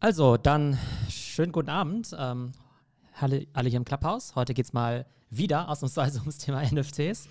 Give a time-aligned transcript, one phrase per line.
[0.00, 0.78] Also, dann
[1.08, 2.14] schönen guten Abend.
[2.16, 2.52] Ähm,
[3.18, 4.36] alle, alle hier im Clubhouse.
[4.36, 7.28] Heute geht es mal wieder ausnahmsweise ums Thema NFTs.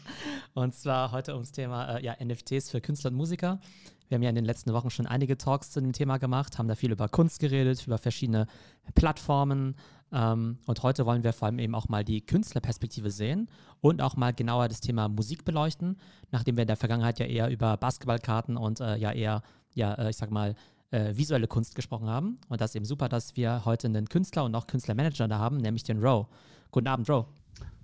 [0.54, 3.62] Und zwar heute ums Thema äh, ja, NFTs für Künstler und Musiker.
[4.10, 6.68] Wir haben ja in den letzten Wochen schon einige Talks zu dem Thema gemacht, haben
[6.68, 8.48] da viel über Kunst geredet, über verschiedene
[8.96, 9.78] Plattformen.
[10.12, 13.50] Ähm, und heute wollen wir vor allem eben auch mal die Künstlerperspektive sehen
[13.80, 15.98] und auch mal genauer das Thema Musik beleuchten,
[16.32, 19.42] nachdem wir in der Vergangenheit ja eher über Basketballkarten und äh, ja eher,
[19.74, 20.54] ja, äh, ich sag mal,
[20.92, 22.40] äh, visuelle Kunst gesprochen haben.
[22.50, 25.58] Und das ist eben super, dass wir heute einen Künstler und auch Künstlermanager da haben,
[25.58, 26.28] nämlich den Row.
[26.72, 27.26] Guten Abend, Row.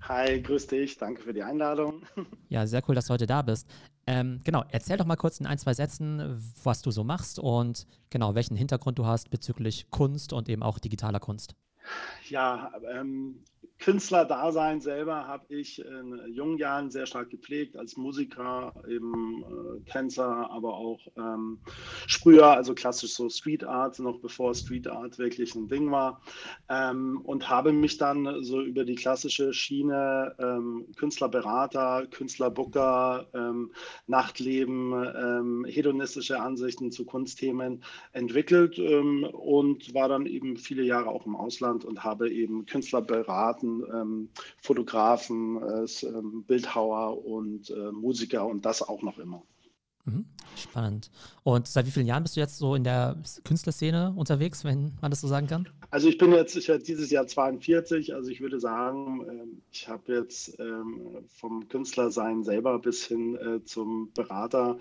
[0.02, 2.04] Hi, grüß dich, danke für die Einladung.
[2.50, 3.68] Ja, sehr cool, dass du heute da bist.
[4.06, 7.88] Ähm, genau, erzähl doch mal kurz in ein, zwei Sätzen, was du so machst und
[8.10, 11.56] genau, welchen Hintergrund du hast bezüglich Kunst und eben auch digitaler Kunst.
[12.34, 13.44] Ja, ähm,
[13.84, 20.50] Künstlerdasein selber habe ich in jungen Jahren sehr stark gepflegt, als Musiker, eben äh, Tänzer,
[20.50, 21.60] aber auch ähm,
[22.08, 26.22] Sprüher, also klassisch so Street Art, noch bevor Street Art wirklich ein Ding war.
[26.70, 33.74] Ähm, und habe mich dann so über die klassische Schiene ähm, Künstlerberater, Künstlerbooker, ähm,
[34.08, 41.26] Nachtleben, ähm, hedonistische Ansichten zu Kunstthemen entwickelt ähm, und war dann eben viele Jahre auch
[41.26, 44.30] im Ausland und habe eben Künstler beraten ähm,
[44.62, 49.44] Fotografen, äh, ähm, Bildhauer und äh, Musiker und das auch noch immer.
[50.06, 50.26] Mhm.
[50.56, 51.10] Spannend.
[51.44, 55.12] Und seit wie vielen Jahren bist du jetzt so in der Künstlerszene unterwegs, wenn man
[55.12, 55.68] das so sagen kann?
[55.92, 59.88] Also ich bin jetzt, ich werde dieses Jahr 42, also ich würde sagen, ähm, ich
[59.88, 64.78] habe jetzt ähm, vom Künstlersein selber bis hin äh, zum Berater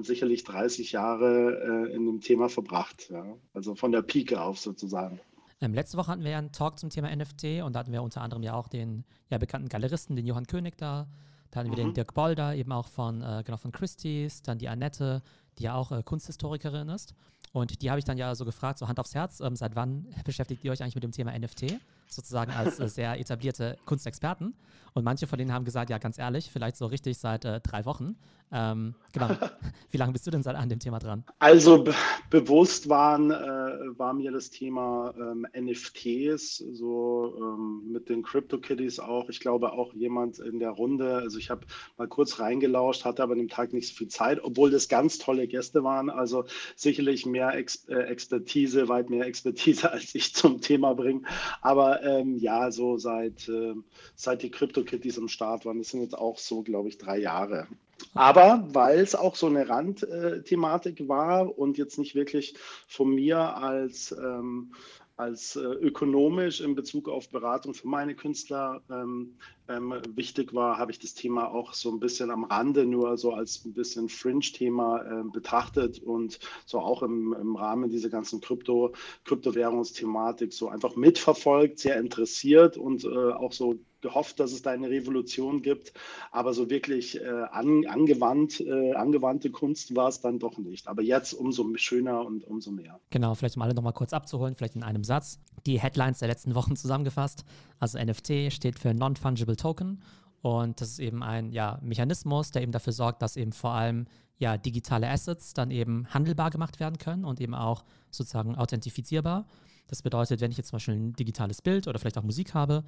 [0.00, 3.12] sicherlich 30 Jahre in dem Thema verbracht.
[3.52, 5.20] Also von der Pike auf sozusagen.
[5.60, 8.02] Ähm, letzte Woche hatten wir ja einen Talk zum Thema NFT und da hatten wir
[8.02, 11.06] unter anderem ja auch den ja, bekannten Galeristen, den Johann König da.
[11.50, 11.88] Da hatten wir mhm.
[11.88, 15.22] den Dirk Bolder, eben auch von, äh, genau von Christie's, dann die Annette,
[15.58, 17.14] die ja auch äh, Kunsthistorikerin ist.
[17.52, 20.06] Und die habe ich dann ja so gefragt, so Hand aufs Herz, ähm, seit wann
[20.24, 21.78] beschäftigt ihr euch eigentlich mit dem Thema NFT?
[22.14, 24.54] Sozusagen als äh, sehr etablierte Kunstexperten.
[24.94, 27.84] Und manche von denen haben gesagt, ja, ganz ehrlich, vielleicht so richtig seit äh, drei
[27.84, 28.16] Wochen.
[28.52, 29.30] Ähm, genau.
[29.90, 31.24] Wie lange bist du denn seit an dem Thema dran?
[31.40, 31.94] Also be
[32.30, 39.28] bewusst waren, äh, war mir das Thema ähm, NFTs, so ähm, mit den CryptoKitties auch.
[39.28, 41.66] Ich glaube auch jemand in der Runde, also ich habe
[41.96, 45.18] mal kurz reingelauscht, hatte aber an dem Tag nicht so viel Zeit, obwohl das ganz
[45.18, 46.10] tolle Gäste waren.
[46.10, 46.44] Also
[46.76, 51.22] sicherlich mehr Ex äh, Expertise, weit mehr Expertise, als ich zum Thema bringe.
[51.60, 53.74] Aber ähm, ja, so seit, äh,
[54.14, 57.66] seit die CryptoKitties am Start waren, das sind jetzt auch so, glaube ich, drei Jahre.
[58.12, 62.54] Aber weil es auch so eine Randthematik war und jetzt nicht wirklich
[62.86, 64.72] von mir als, ähm,
[65.16, 69.36] als äh, ökonomisch in Bezug auf Beratung für meine Künstler ähm,
[69.68, 73.32] ähm, wichtig war, habe ich das Thema auch so ein bisschen am Rande nur so
[73.32, 78.92] als ein bisschen Fringe-Thema äh, betrachtet und so auch im, im Rahmen dieser ganzen Krypto,
[79.24, 84.90] Kryptowährungsthematik so einfach mitverfolgt, sehr interessiert und äh, auch so gehofft, dass es da eine
[84.90, 85.94] Revolution gibt,
[86.30, 90.86] aber so wirklich äh, an, angewandt, äh, angewandte Kunst war es dann doch nicht.
[90.86, 93.00] Aber jetzt umso schöner und umso mehr.
[93.08, 95.40] Genau, vielleicht um alle nochmal kurz abzuholen, vielleicht in einem Satz.
[95.64, 97.44] Die Headlines der letzten Wochen zusammengefasst.
[97.78, 100.02] Also NFT steht für Non-Fungible Token
[100.42, 104.04] und das ist eben ein ja, Mechanismus, der eben dafür sorgt, dass eben vor allem
[104.36, 109.46] ja, digitale Assets dann eben handelbar gemacht werden können und eben auch sozusagen authentifizierbar.
[109.86, 112.84] Das bedeutet, wenn ich jetzt zum Beispiel ein digitales Bild oder vielleicht auch Musik habe,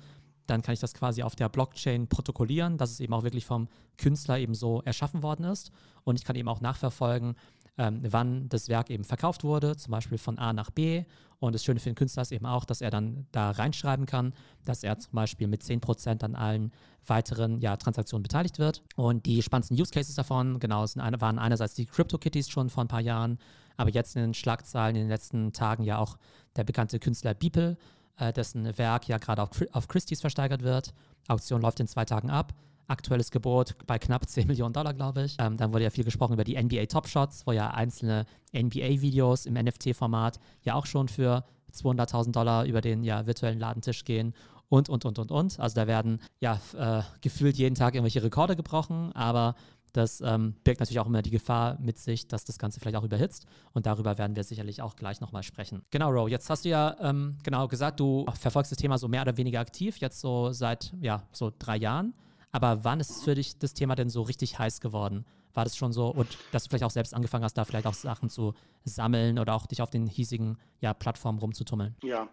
[0.47, 3.69] dann kann ich das quasi auf der Blockchain protokollieren, dass es eben auch wirklich vom
[3.99, 5.71] Künstler eben so erschaffen worden ist.
[6.05, 7.34] Und ich kann eben auch nachverfolgen,
[7.79, 11.05] ähm, wann das Werk eben verkauft wurde, zum Beispiel von A nach B.
[11.39, 14.33] Und das Schöne für den Künstler ist eben auch, dass er dann da reinschreiben kann,
[14.65, 16.73] dass er zum Beispiel mit 10% an allen
[17.07, 18.83] weiteren ja, Transaktionen beteiligt wird.
[18.97, 22.89] Und die spannendsten Use Cases davon, genau, eine, waren einerseits die CryptoKitties schon vor ein
[22.89, 23.39] paar Jahren,
[23.77, 26.17] aber jetzt in den Schlagzeilen in den letzten Tagen ja auch
[26.57, 27.77] der bekannte Künstler Beeple,
[28.19, 30.93] äh, dessen Werk ja gerade auf, auf Christie's versteigert wird.
[31.28, 32.54] Auktion läuft in zwei Tagen ab.
[32.88, 35.37] Aktuelles Gebot bei knapp 10 Millionen Dollar, glaube ich.
[35.38, 39.47] Ähm, dann wurde ja viel gesprochen über die NBA Top Shots, wo ja einzelne NBA-Videos
[39.47, 44.34] im NFT-Format ja auch schon für 200.000 Dollar über den ja, virtuellen Ladentisch gehen
[44.69, 45.60] und, und, und, und, und.
[45.60, 49.54] Also da werden ja äh, gefühlt jeden Tag irgendwelche Rekorde gebrochen, aber
[49.97, 53.04] das ähm, birgt natürlich auch immer die Gefahr mit sich, dass das Ganze vielleicht auch
[53.04, 53.47] überhitzt.
[53.72, 55.83] Und darüber werden wir sicherlich auch gleich nochmal sprechen.
[55.91, 59.22] Genau, Ro, jetzt hast du ja ähm, genau gesagt, du verfolgst das Thema so mehr
[59.22, 62.15] oder weniger aktiv, jetzt so seit, ja, so drei Jahren.
[62.53, 65.25] Aber wann ist für dich das Thema denn so richtig heiß geworden?
[65.53, 67.95] War das schon so, und dass du vielleicht auch selbst angefangen hast, da vielleicht auch
[67.95, 68.53] Sachen zu
[68.84, 71.97] sammeln oder auch dich auf den hiesigen ja, Plattformen rumzutummeln?
[72.03, 72.28] Ja,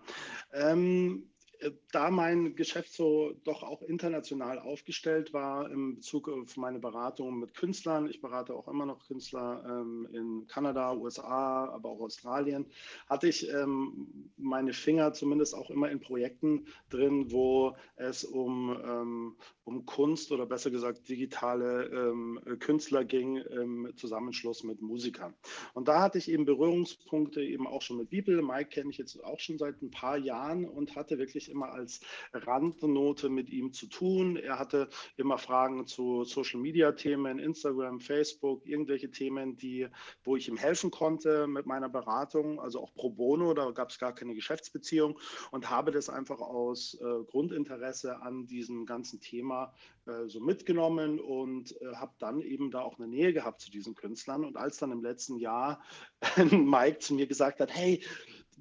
[0.52, 1.33] ähm, äh,
[1.92, 7.54] da mein Geschäft so doch auch international aufgestellt war in Bezug auf meine Beratung mit
[7.54, 12.66] Künstlern, ich berate auch immer noch Künstler ähm, in Kanada, USA, aber auch Australien,
[13.08, 19.36] hatte ich ähm, meine Finger zumindest auch immer in Projekten drin, wo es um, ähm,
[19.64, 25.34] um Kunst oder besser gesagt digitale ähm, Künstler ging im Zusammenschluss mit Musikern.
[25.74, 28.42] Und da hatte ich eben Berührungspunkte eben auch schon mit Bibel.
[28.42, 32.02] Mike kenne ich jetzt auch schon seit ein paar Jahren und hatte wirklich immer als
[32.34, 34.36] Randnote mit ihm zu tun.
[34.36, 39.88] Er hatte immer Fragen zu Social Media Themen, Instagram, Facebook, irgendwelche Themen, die,
[40.24, 44.00] wo ich ihm helfen konnte mit meiner Beratung, also auch pro bono, da gab es
[44.00, 45.20] gar keine Geschäftsbeziehung
[45.52, 49.74] und habe das einfach aus äh, Grundinteresse an diesem ganzen Thema
[50.06, 53.96] äh, so mitgenommen und äh, habe dann eben da auch eine Nähe gehabt zu diesen
[53.96, 54.44] Künstlern.
[54.44, 55.82] Und als dann im letzten Jahr
[56.52, 58.04] Mike zu mir gesagt hat, hey,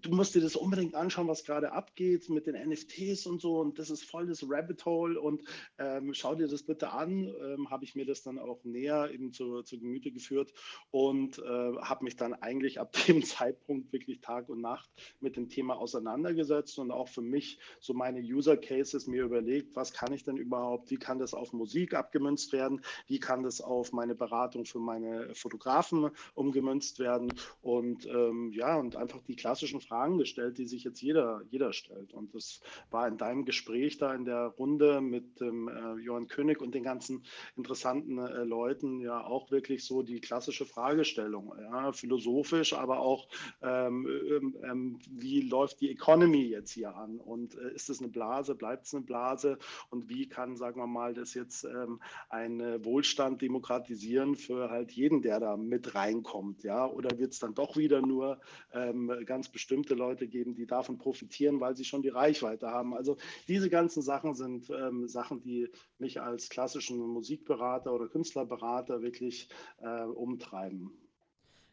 [0.03, 3.61] du musst dir das unbedingt anschauen, was gerade abgeht mit den NFTs und so.
[3.61, 5.21] Und das ist voll das Rabbit Hole.
[5.21, 5.43] Und
[5.79, 7.33] ähm, schau dir das bitte an.
[7.41, 10.53] Ähm, habe ich mir das dann auch näher eben zu, zu Gemüte geführt
[10.91, 14.91] und äh, habe mich dann eigentlich ab dem Zeitpunkt wirklich Tag und Nacht
[15.21, 19.93] mit dem Thema auseinandergesetzt und auch für mich so meine User Cases mir überlegt, was
[19.93, 23.93] kann ich denn überhaupt, wie kann das auf Musik abgemünzt werden, wie kann das auf
[23.93, 29.92] meine Beratung für meine Fotografen umgemünzt werden und ähm, ja, und einfach die klassischen Fragen
[29.93, 32.15] Fragen gestellt, die sich jetzt jeder, jeder stellt.
[32.15, 36.63] Und das war in deinem Gespräch da in der Runde mit dem äh, Johann König
[36.63, 37.25] und den ganzen
[37.57, 43.29] interessanten äh, Leuten ja auch wirklich so die klassische Fragestellung, ja, philosophisch, aber auch
[43.61, 47.19] ähm, ähm, ähm wie läuft die Economy jetzt hier an?
[47.19, 49.59] Und äh, ist es eine Blase, bleibt es eine Blase?
[49.91, 52.01] Und wie kann, sagen wir mal, das jetzt ähm,
[52.31, 57.53] einen Wohlstand demokratisieren für halt jeden, der da mit reinkommt, ja, oder wird es dann
[57.53, 58.41] doch wieder nur
[58.73, 62.95] ähm, ganz bestimmt bestimmte Leute geben, die davon profitieren, weil sie schon die Reichweite haben.
[62.95, 63.17] Also
[63.49, 65.69] diese ganzen Sachen sind ähm, Sachen, die
[65.99, 69.49] mich als klassischen Musikberater oder Künstlerberater wirklich
[69.81, 70.93] äh, umtreiben.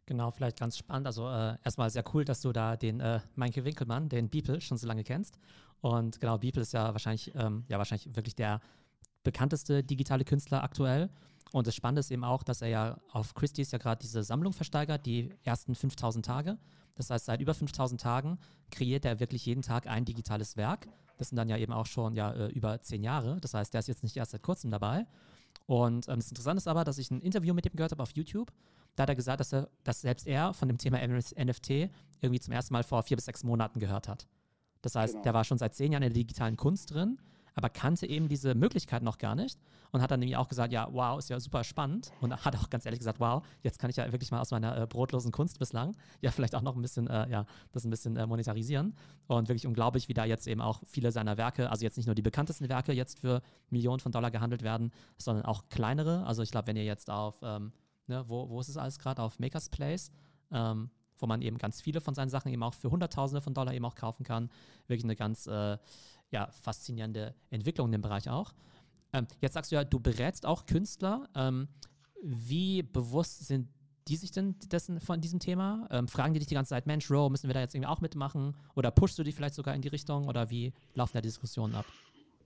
[0.08, 1.06] Genau, vielleicht ganz spannend.
[1.06, 4.78] Also äh, erstmal sehr cool, dass du da den äh, Meinke Winkelmann, den Beeple, schon
[4.78, 5.38] so lange kennst.
[5.82, 8.60] Und genau, Beeple ist ja wahrscheinlich, ähm, ja wahrscheinlich wirklich der
[9.24, 11.10] bekannteste digitale Künstler aktuell.
[11.52, 14.54] Und das Spannende ist eben auch, dass er ja auf Christie's ja gerade diese Sammlung
[14.54, 16.58] versteigert, die ersten 5000 Tage.
[17.00, 18.38] Das heißt, seit über 5000 Tagen
[18.72, 20.88] kreiert er wirklich jeden Tag ein digitales Werk.
[21.18, 23.40] Das sind dann ja eben auch schon ja, äh, über zehn Jahre.
[23.40, 25.08] Das heißt, der ist jetzt nicht erst seit kurzem dabei.
[25.66, 28.12] Und ähm, das Interessante ist aber, dass ich ein Interview mit ihm gehört habe auf
[28.12, 28.52] YouTube.
[28.98, 31.70] Da hat er gesagt, dass, er, dass selbst er von dem Thema NFT
[32.20, 34.28] irgendwie zum ersten Mal vor vier bis sechs Monaten gehört hat.
[34.82, 35.24] Das heißt, genau.
[35.24, 37.18] der war schon seit zehn Jahren in der digitalen Kunst drin
[37.60, 39.60] aber kannte eben diese Möglichkeit noch gar nicht
[39.92, 42.70] und hat dann nämlich auch gesagt, ja, wow, ist ja super spannend und hat auch
[42.70, 45.60] ganz ehrlich gesagt, wow, jetzt kann ich ja wirklich mal aus meiner äh, brotlosen Kunst
[45.60, 48.96] bislang ja vielleicht auch noch ein bisschen, äh, ja, das ein bisschen äh, monetarisieren
[49.28, 52.16] und wirklich unglaublich, wie da jetzt eben auch viele seiner Werke, also jetzt nicht nur
[52.16, 56.52] die bekanntesten Werke jetzt für Millionen von Dollar gehandelt werden, sondern auch kleinere, also ich
[56.52, 57.74] glaube, wenn ihr jetzt auf, ähm,
[58.08, 60.12] ne, wo, wo ist es alles gerade, auf Makers Place,
[60.52, 63.74] ähm, wo man eben ganz viele von seinen Sachen eben auch für Hunderttausende von Dollar
[63.74, 64.50] eben auch kaufen kann.
[64.88, 65.78] Wirklich eine ganz äh,
[66.32, 68.54] ja, faszinierende Entwicklung in dem Bereich auch.
[69.14, 71.30] Ähm, jetzt sagst du ja, du berätst auch Künstler.
[71.36, 71.68] Ähm,
[72.24, 73.70] wie bewusst sind
[74.08, 75.88] die sich denn dessen, von diesem Thema?
[75.92, 78.02] Ähm, fragen die dich die ganze Zeit, Mensch, Ro, müssen wir da jetzt irgendwie auch
[78.02, 78.56] mitmachen?
[78.76, 80.28] Oder pushst du die vielleicht sogar in die Richtung?
[80.28, 81.86] Oder wie laufen da Diskussionen ab?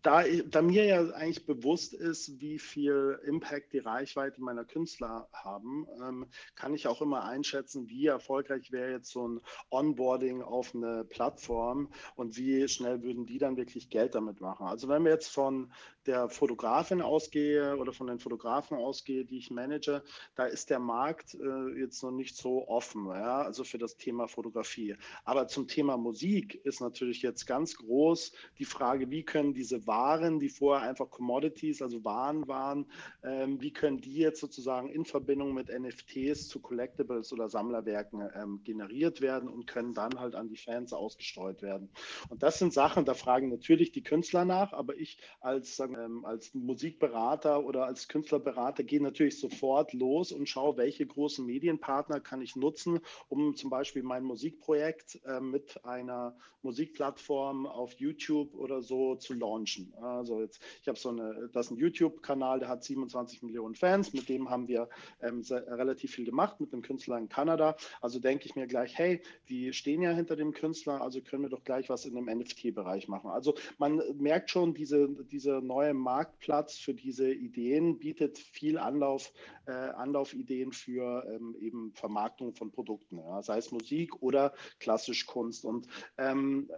[0.03, 5.87] Da, da, mir ja eigentlich bewusst ist, wie viel Impact die Reichweite meiner Künstler haben,
[6.01, 11.05] ähm, kann ich auch immer einschätzen, wie erfolgreich wäre jetzt so ein Onboarding auf eine
[11.05, 14.67] Plattform und wie schnell würden die dann wirklich Geld damit machen.
[14.67, 15.71] Also wenn wir jetzt von
[16.05, 20.03] der Fotografin ausgehe oder von den Fotografen ausgehe, die ich manage,
[20.35, 24.27] da ist der Markt äh, jetzt noch nicht so offen, ja, also für das Thema
[24.27, 24.95] Fotografie.
[25.23, 30.39] Aber zum Thema Musik ist natürlich jetzt ganz groß die Frage, wie können diese waren,
[30.39, 32.85] die vorher einfach Commodities, also Waren waren,
[33.23, 38.61] ähm, wie können die jetzt sozusagen in Verbindung mit NFTs zu Collectibles oder Sammlerwerken ähm,
[38.63, 41.89] generiert werden und können dann halt an die Fans ausgestreut werden.
[42.29, 46.53] Und das sind Sachen, da fragen natürlich die Künstler nach, aber ich als, ähm, als
[46.53, 52.55] Musikberater oder als Künstlerberater gehe natürlich sofort los und schaue, welche großen Medienpartner kann ich
[52.55, 59.33] nutzen, um zum Beispiel mein Musikprojekt äh, mit einer Musikplattform auf YouTube oder so zu
[59.33, 59.93] launchen.
[60.01, 64.13] Also jetzt, ich habe so eine, das ist ein YouTube-Kanal, der hat 27 Millionen Fans,
[64.13, 64.89] mit dem haben wir
[65.21, 67.75] ähm, sehr, relativ viel gemacht, mit einem Künstler in Kanada.
[68.01, 71.49] Also denke ich mir gleich, hey, die stehen ja hinter dem Künstler, also können wir
[71.49, 73.29] doch gleich was in dem NFT-Bereich machen.
[73.29, 79.33] Also man merkt schon, diese, dieser neue Marktplatz für diese Ideen bietet viel Anlauf,
[79.65, 85.65] äh, Anlaufideen für ähm, eben Vermarktung von Produkten, ja, sei es Musik oder klassisch Kunst.
[85.65, 85.87] Und
[86.17, 86.69] ähm,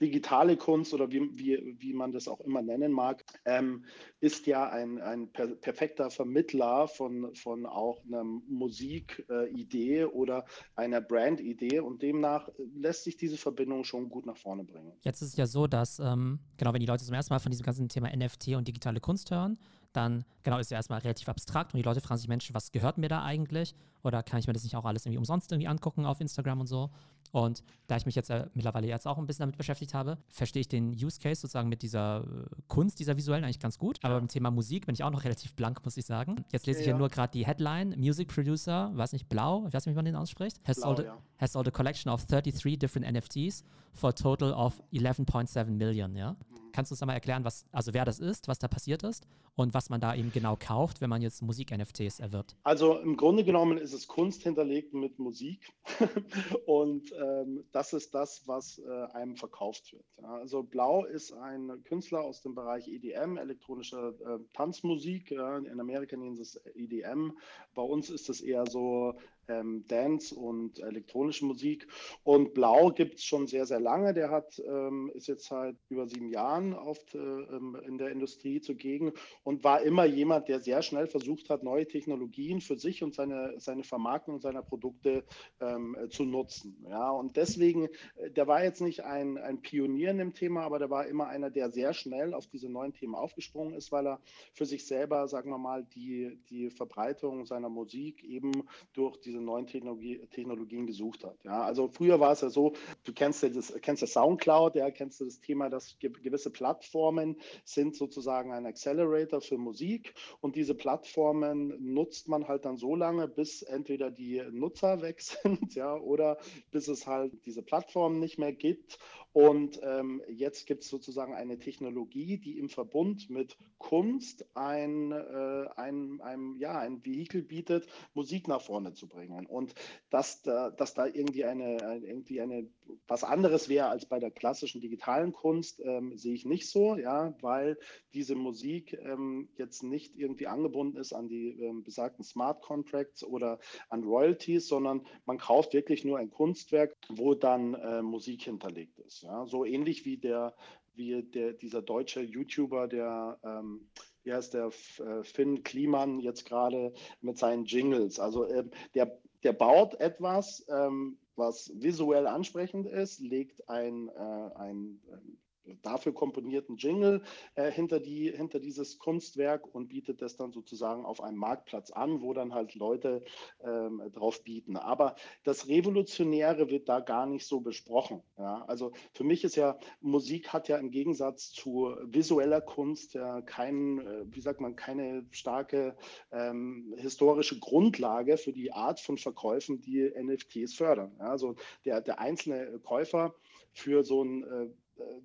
[0.00, 3.84] digitale Kunst oder wie, wie, wie man das auch immer nennen mag, ähm,
[4.20, 10.44] ist ja ein, ein per perfekter Vermittler von, von auch einer Musikidee äh, oder
[10.76, 14.92] einer Brandidee und demnach lässt sich diese Verbindung schon gut nach vorne bringen.
[15.02, 17.50] Jetzt ist es ja so, dass, ähm, genau, wenn die Leute zum ersten Mal von
[17.50, 19.58] diesem ganzen Thema NFT und digitale Kunst hören,
[19.94, 22.98] dann genau ist ja erstmal relativ abstrakt und die Leute fragen sich, Mensch, was gehört
[22.98, 23.74] mir da eigentlich?
[24.02, 26.66] Oder kann ich mir das nicht auch alles irgendwie umsonst irgendwie angucken auf Instagram und
[26.66, 26.90] so?
[27.32, 30.60] Und da ich mich jetzt äh, mittlerweile jetzt auch ein bisschen damit beschäftigt habe, verstehe
[30.60, 33.98] ich den Use Case sozusagen mit dieser äh, Kunst, dieser visuellen eigentlich ganz gut.
[34.02, 36.44] Aber beim Thema Musik bin ich auch noch relativ blank, muss ich sagen.
[36.52, 39.74] Jetzt lese ich ja, hier nur gerade die Headline: Music Producer, weiß nicht, blau, ich
[39.74, 41.18] weiß nicht, wie man den ausspricht, has, blau, sold, a, ja.
[41.38, 46.32] has sold a collection of 33 different NFTs for a total of 11.7 Million, ja.
[46.32, 46.63] Mhm.
[46.74, 49.74] Kannst du uns einmal erklären, was, also wer das ist, was da passiert ist und
[49.74, 52.56] was man da eben genau kauft, wenn man jetzt Musik-NFTs erwirbt?
[52.64, 55.72] Also im Grunde genommen ist es Kunst hinterlegt mit Musik
[56.66, 60.04] und ähm, das ist das, was äh, einem verkauft wird.
[60.20, 65.30] Ja, also Blau ist ein Künstler aus dem Bereich EDM, elektronische äh, Tanzmusik.
[65.30, 67.34] Ja, in Amerika nennen sie es EDM.
[67.76, 69.14] Bei uns ist es eher so
[69.48, 71.86] ähm, Dance und elektronische Musik.
[72.22, 74.14] Und Blau gibt es schon sehr, sehr lange.
[74.14, 78.60] Der hat, ähm, ist jetzt seit über sieben Jahren auf, äh, ähm, in der Industrie
[78.60, 83.14] zugegen und war immer jemand, der sehr schnell versucht hat, neue Technologien für sich und
[83.14, 85.24] seine, seine Vermarktung seiner Produkte
[85.60, 86.84] ähm, zu nutzen.
[86.88, 90.78] Ja, und deswegen, äh, der war jetzt nicht ein, ein Pionier in dem Thema, aber
[90.78, 94.20] der war immer einer, der sehr schnell auf diese neuen Themen aufgesprungen ist, weil er
[94.52, 98.52] für sich selber, sagen wir mal, die, die Verbreitung seiner Musik eben
[98.92, 101.36] durch diese diese neuen Technologie, Technologien gesucht hat.
[101.44, 102.74] Ja, also früher war es ja so,
[103.04, 107.36] du kennst ja das, kennst ja Soundcloud, ja, kennst du das Thema, dass gewisse Plattformen
[107.64, 113.26] sind sozusagen ein Accelerator für Musik und diese Plattformen nutzt man halt dann so lange,
[113.26, 116.38] bis entweder die Nutzer weg sind, ja, oder
[116.70, 118.98] bis es halt diese Plattformen nicht mehr gibt
[119.34, 125.66] und ähm, jetzt gibt es sozusagen eine Technologie, die im Verbund mit Kunst ein, äh,
[125.74, 129.23] ein, ein, ja, ein Vehikel bietet, Musik nach vorne zu bringen.
[129.30, 129.74] Und
[130.10, 132.68] dass da, dass da irgendwie eine, irgendwie eine
[133.06, 137.34] was anderes wäre als bei der klassischen digitalen Kunst, ähm, sehe ich nicht so, ja,
[137.40, 137.78] weil
[138.12, 143.58] diese Musik ähm, jetzt nicht irgendwie angebunden ist an die ähm, besagten Smart Contracts oder
[143.88, 149.22] an Royalties, sondern man kauft wirklich nur ein Kunstwerk, wo dann äh, Musik hinterlegt ist.
[149.22, 149.46] Ja?
[149.46, 150.54] So ähnlich wie der,
[150.94, 153.88] wie der, dieser deutsche YouTuber, der ähm,
[154.24, 154.66] wie heißt der
[154.98, 158.18] äh, Finn Kliman jetzt gerade mit seinen Jingles.
[158.18, 158.64] Also äh,
[158.94, 165.38] der, der baut etwas, ähm, was visuell ansprechend ist, legt ein, äh, ein, ähm,
[165.82, 167.22] dafür komponierten Jingle
[167.54, 172.20] äh, hinter, die, hinter dieses Kunstwerk und bietet das dann sozusagen auf einem Marktplatz an,
[172.22, 173.24] wo dann halt Leute
[173.62, 174.76] ähm, drauf bieten.
[174.76, 178.22] Aber das Revolutionäre wird da gar nicht so besprochen.
[178.38, 178.64] Ja?
[178.66, 183.98] Also für mich ist ja, Musik hat ja im Gegensatz zu visueller Kunst ja kein,
[183.98, 185.96] äh, wie sagt man, keine starke
[186.32, 191.12] ähm, historische Grundlage für die Art von Verkäufen, die NFTs fördern.
[191.18, 191.30] Ja?
[191.30, 193.34] Also der, der einzelne Käufer
[193.72, 194.68] für so ein äh,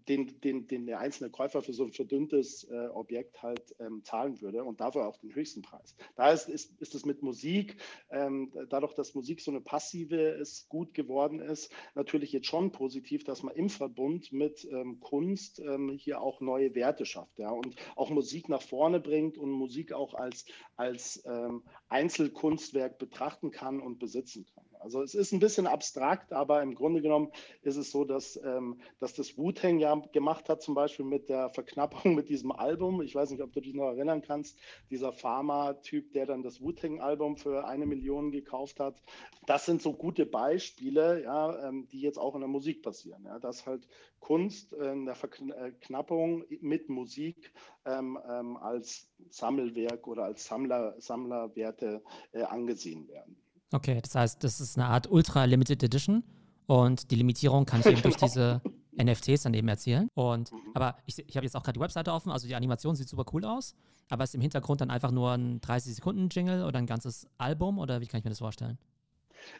[0.07, 4.41] den, den, den der einzelne Käufer für so ein verdünntes äh, Objekt halt ähm, zahlen
[4.41, 5.95] würde und dafür auch den höchsten Preis.
[6.15, 7.77] Da ist, ist, ist es mit Musik,
[8.09, 13.23] ähm, dadurch, dass Musik so eine passive ist, gut geworden ist, natürlich jetzt schon positiv,
[13.23, 17.75] dass man im Verbund mit ähm, Kunst ähm, hier auch neue Werte schafft ja, und
[17.95, 20.45] auch Musik nach vorne bringt und Musik auch als,
[20.75, 24.65] als ähm, Einzelkunstwerk betrachten kann und besitzen kann.
[24.79, 27.31] Also es ist ein bisschen abstrakt, aber im Grunde genommen
[27.62, 31.50] ist es so, dass, ähm, dass das Wu-Tang ja gemacht hat, zum Beispiel mit der
[31.50, 33.01] Verknappung mit diesem Album.
[33.01, 34.57] Ich weiß nicht, ob du dich noch erinnern kannst,
[34.89, 39.03] dieser Pharma-Typ, der dann das Wu-Tang-Album für eine Million gekauft hat.
[39.45, 43.25] Das sind so gute Beispiele, ja, ähm, die jetzt auch in der Musik passieren.
[43.25, 43.88] Ja, dass halt
[44.19, 47.51] Kunst in der Verknappung mit Musik
[47.86, 53.38] ähm, ähm, als Sammelwerk oder als Sammler, Sammlerwerte äh, angesehen werden.
[53.71, 56.23] Okay, das heißt, das ist eine Art Ultra Limited Edition
[56.65, 58.61] und die Limitierung kann ich eben durch diese
[59.01, 60.09] NFTs dann eben erzielen.
[60.13, 60.59] Und, mhm.
[60.73, 63.25] aber ich, ich habe jetzt auch gerade die Webseite offen, also die Animation sieht super
[63.33, 63.75] cool aus,
[64.09, 68.07] aber ist im Hintergrund dann einfach nur ein 30-Sekunden-Jingle oder ein ganzes Album oder wie
[68.07, 68.77] kann ich mir das vorstellen?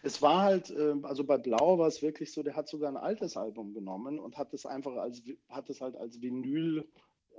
[0.04, 2.98] Es war halt, ähm, also bei Blau war es wirklich so, der hat sogar ein
[2.98, 6.86] altes Album genommen und hat es einfach als, hat es halt als Vinyl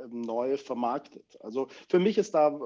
[0.08, 1.38] neu vermarktet.
[1.40, 2.58] Also für mich ist da,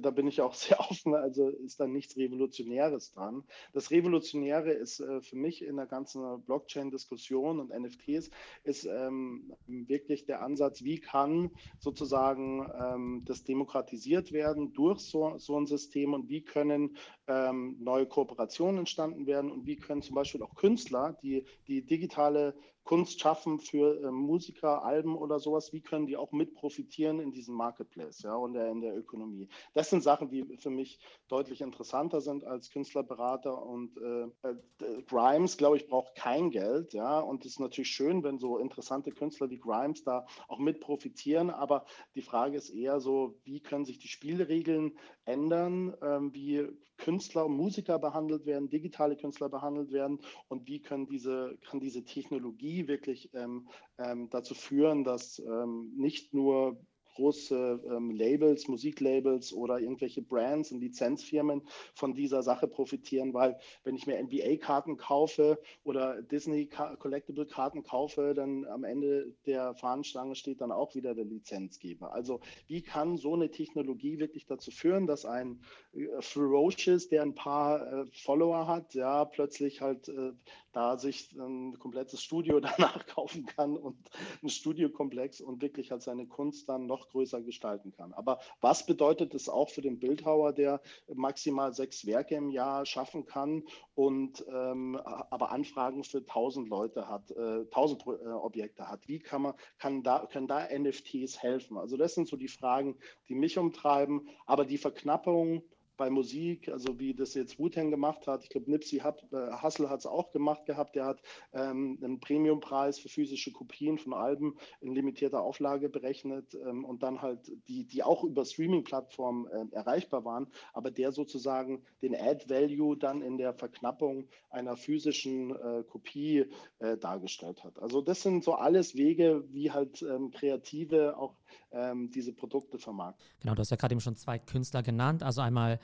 [0.00, 3.44] da bin ich auch sehr offen, also ist da nichts Revolutionäres dran.
[3.72, 8.30] Das Revolutionäre ist äh, für mich in der ganzen Blockchain-Diskussion und NFTs
[8.62, 15.58] ist ähm, wirklich der Ansatz, wie kann sozusagen ähm, das demokratisiert werden durch so, so
[15.58, 16.96] ein System und wie können
[17.26, 22.54] ähm, neue Kooperationen entstanden werden und wie können zum Beispiel auch Künstler, die die digitale
[22.84, 27.32] Kunst schaffen für äh, Musiker, Alben oder sowas, wie können die auch mit profitieren in
[27.32, 29.48] diesem Marketplace ja, und der, in der Ökonomie.
[29.72, 35.56] Das sind Sachen, die für mich deutlich interessanter sind als Künstlerberater und äh, äh, Grimes,
[35.56, 39.50] glaube ich, braucht kein Geld, ja, und es ist natürlich schön, wenn so interessante Künstler
[39.50, 43.98] wie Grimes da auch mit profitieren, aber die Frage ist eher so, wie können sich
[43.98, 50.20] die Spielregeln ändern, ähm, wie Künstler und Musiker behandelt werden, digitale Künstler behandelt werden.
[50.48, 56.34] Und wie können diese, kann diese Technologie wirklich ähm, ähm, dazu führen, dass ähm, nicht
[56.34, 56.78] nur
[57.14, 61.62] große ähm, Labels, Musiklabels oder irgendwelche Brands und Lizenzfirmen
[61.94, 68.64] von dieser Sache profitieren, weil wenn ich mir NBA-Karten kaufe oder Disney Collectible-Karten kaufe, dann
[68.66, 72.12] am Ende der Fahnenstange steht dann auch wieder der Lizenzgeber.
[72.12, 75.60] Also wie kann so eine Technologie wirklich dazu führen, dass ein
[75.94, 80.32] äh, Ferocious, der ein paar äh, Follower hat, ja, plötzlich halt äh,
[80.72, 83.96] da sich ein komplettes Studio danach kaufen kann und
[84.42, 88.12] ein Studiokomplex und wirklich halt seine Kunst dann noch größer gestalten kann.
[88.12, 90.80] Aber was bedeutet es auch für den Bildhauer, der
[91.12, 97.30] maximal sechs Werke im Jahr schaffen kann und ähm, aber Anfragen für tausend Leute hat,
[97.30, 99.06] äh, tausend äh, Objekte hat?
[99.08, 101.78] Wie kann man, kann da, können da NFTs helfen?
[101.78, 102.96] Also das sind so die Fragen,
[103.28, 104.28] die mich umtreiben.
[104.46, 105.62] Aber die Verknappung
[105.96, 108.42] bei Musik, also wie das jetzt Wu-Tang gemacht hat.
[108.42, 110.96] Ich glaube, Nipsey hat, äh, Hustle hat es auch gemacht gehabt.
[110.96, 111.22] Der hat
[111.52, 117.22] ähm, einen Premiumpreis für physische Kopien von Alben in limitierter Auflage berechnet ähm, und dann
[117.22, 123.22] halt die, die auch über Streaming-Plattformen äh, erreichbar waren, aber der sozusagen den Ad-Value dann
[123.22, 126.46] in der Verknappung einer physischen äh, Kopie
[126.78, 127.78] äh, dargestellt hat.
[127.80, 131.34] Also das sind so alles Wege, wie halt ähm, Kreative auch
[131.72, 133.24] ähm, diese Produkte vermarkten.
[133.40, 135.22] Genau, du hast ja gerade eben schon zwei Künstler genannt.
[135.22, 135.78] Also einmal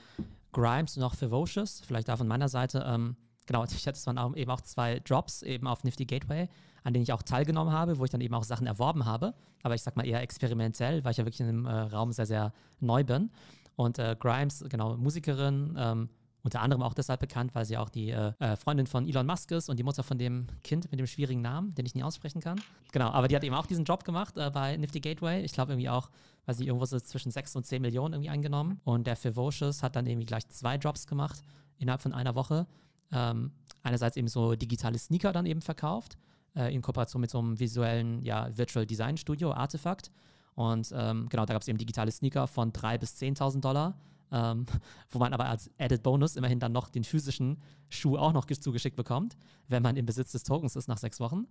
[0.52, 1.82] Grimes und auch Ferocious.
[1.86, 2.84] Vielleicht da von meiner Seite.
[2.86, 6.48] Ähm, genau, ich hatte es waren eben auch zwei Drops eben auf Nifty Gateway,
[6.84, 9.34] an denen ich auch teilgenommen habe, wo ich dann eben auch Sachen erworben habe.
[9.62, 12.26] Aber ich sag mal eher experimentell, weil ich ja wirklich in dem äh, Raum sehr,
[12.26, 13.30] sehr neu bin.
[13.76, 16.08] Und äh, Grimes, genau, Musikerin, ähm,
[16.42, 19.50] unter anderem auch deshalb bekannt, weil sie auch die äh, äh, Freundin von Elon Musk
[19.50, 22.40] ist und die Mutter von dem Kind mit dem schwierigen Namen, den ich nie aussprechen
[22.40, 22.60] kann.
[22.92, 25.42] Genau, aber die hat eben auch diesen Job gemacht äh, bei Nifty Gateway.
[25.42, 26.10] Ich glaube irgendwie auch,
[26.46, 28.80] weil sie irgendwo so zwischen 6 und 10 Millionen irgendwie eingenommen.
[28.84, 31.42] Und der Ferocious hat dann irgendwie gleich zwei Jobs gemacht
[31.78, 32.66] innerhalb von einer Woche.
[33.12, 36.16] Ähm, einerseits eben so digitale Sneaker dann eben verkauft,
[36.54, 40.10] äh, in Kooperation mit so einem visuellen ja, Virtual Design Studio, Artefakt.
[40.54, 43.94] Und ähm, genau, da gab es eben digitale Sneaker von 3.000 bis 10.000 Dollar
[44.32, 44.66] ähm,
[45.10, 48.96] wo man aber als Added Bonus immerhin dann noch den physischen Schuh auch noch zugeschickt
[48.96, 49.36] bekommt,
[49.68, 51.46] wenn man im Besitz des Tokens ist nach sechs Wochen.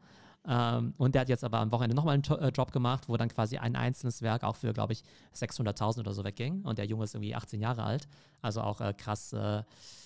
[0.48, 3.30] Ähm, und der hat jetzt aber am Wochenende nochmal einen äh, Drop gemacht, wo dann
[3.30, 5.04] quasi ein einzelnes Werk auch für, glaube ich,
[5.36, 6.62] 600.000 oder so wegging.
[6.64, 8.08] Und der Junge ist irgendwie 18 Jahre alt.
[8.42, 9.64] Also auch äh, krass, äh,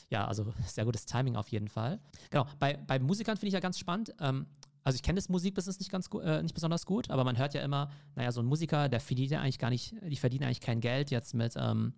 [0.10, 2.00] ja, also sehr gutes Timing auf jeden Fall.
[2.30, 4.14] Genau, bei, bei Musikern finde ich ja ganz spannend.
[4.20, 4.48] Ähm,
[4.84, 7.62] also ich kenne das Musikbusiness nicht ganz äh, nicht besonders gut, aber man hört ja
[7.62, 10.82] immer, naja, so ein Musiker, der verdient ja eigentlich gar nicht, die verdienen eigentlich kein
[10.82, 11.94] Geld jetzt mit, ähm,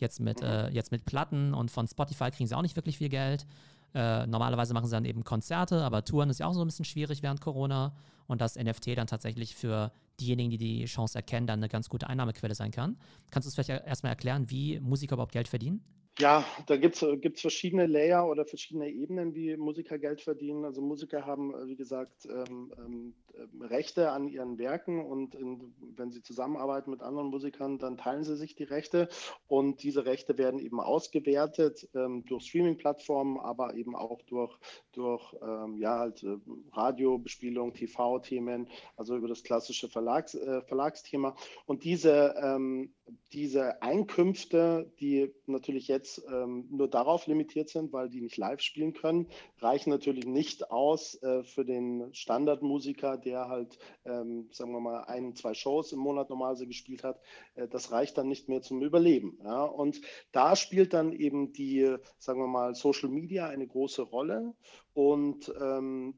[0.00, 3.10] Jetzt mit, äh, jetzt mit Platten und von Spotify kriegen sie auch nicht wirklich viel
[3.10, 3.46] Geld.
[3.94, 6.84] Äh, normalerweise machen sie dann eben Konzerte, aber Touren ist ja auch so ein bisschen
[6.84, 7.92] schwierig während Corona
[8.26, 12.08] und dass NFT dann tatsächlich für diejenigen, die die Chance erkennen, dann eine ganz gute
[12.08, 12.96] Einnahmequelle sein kann.
[13.30, 15.82] Kannst du es vielleicht erstmal erklären, wie Musiker überhaupt Geld verdienen?
[16.20, 20.66] Ja, da gibt es verschiedene Layer oder verschiedene Ebenen, wie Musiker Geld verdienen.
[20.66, 25.72] Also Musiker haben, äh, wie gesagt, ähm, ähm, ähm, Rechte an ihren Werken und in,
[25.96, 29.08] wenn sie zusammenarbeiten mit anderen Musikern, dann teilen sie sich die Rechte
[29.48, 34.58] und diese Rechte werden eben ausgewertet ähm, durch Streaming-Plattformen, aber eben auch durch,
[34.92, 36.36] durch ähm, ja, halt, äh,
[36.72, 41.34] Radiobespielung, TV-Themen, also über das klassische Verlags, äh, Verlagsthema.
[41.64, 42.92] Und diese, ähm,
[43.32, 48.92] diese Einkünfte, die natürlich jetzt ähm, nur darauf limitiert sind, weil die nicht live spielen
[48.92, 55.04] können, reichen natürlich nicht aus äh, für den Standardmusiker, der halt, ähm, sagen wir mal,
[55.04, 57.20] ein, zwei Shows im Monat normalerweise gespielt hat.
[57.54, 59.38] Äh, das reicht dann nicht mehr zum Überleben.
[59.44, 59.64] Ja?
[59.64, 60.00] Und
[60.32, 64.54] da spielt dann eben die, sagen wir mal, Social Media eine große Rolle.
[64.92, 66.14] Und ähm,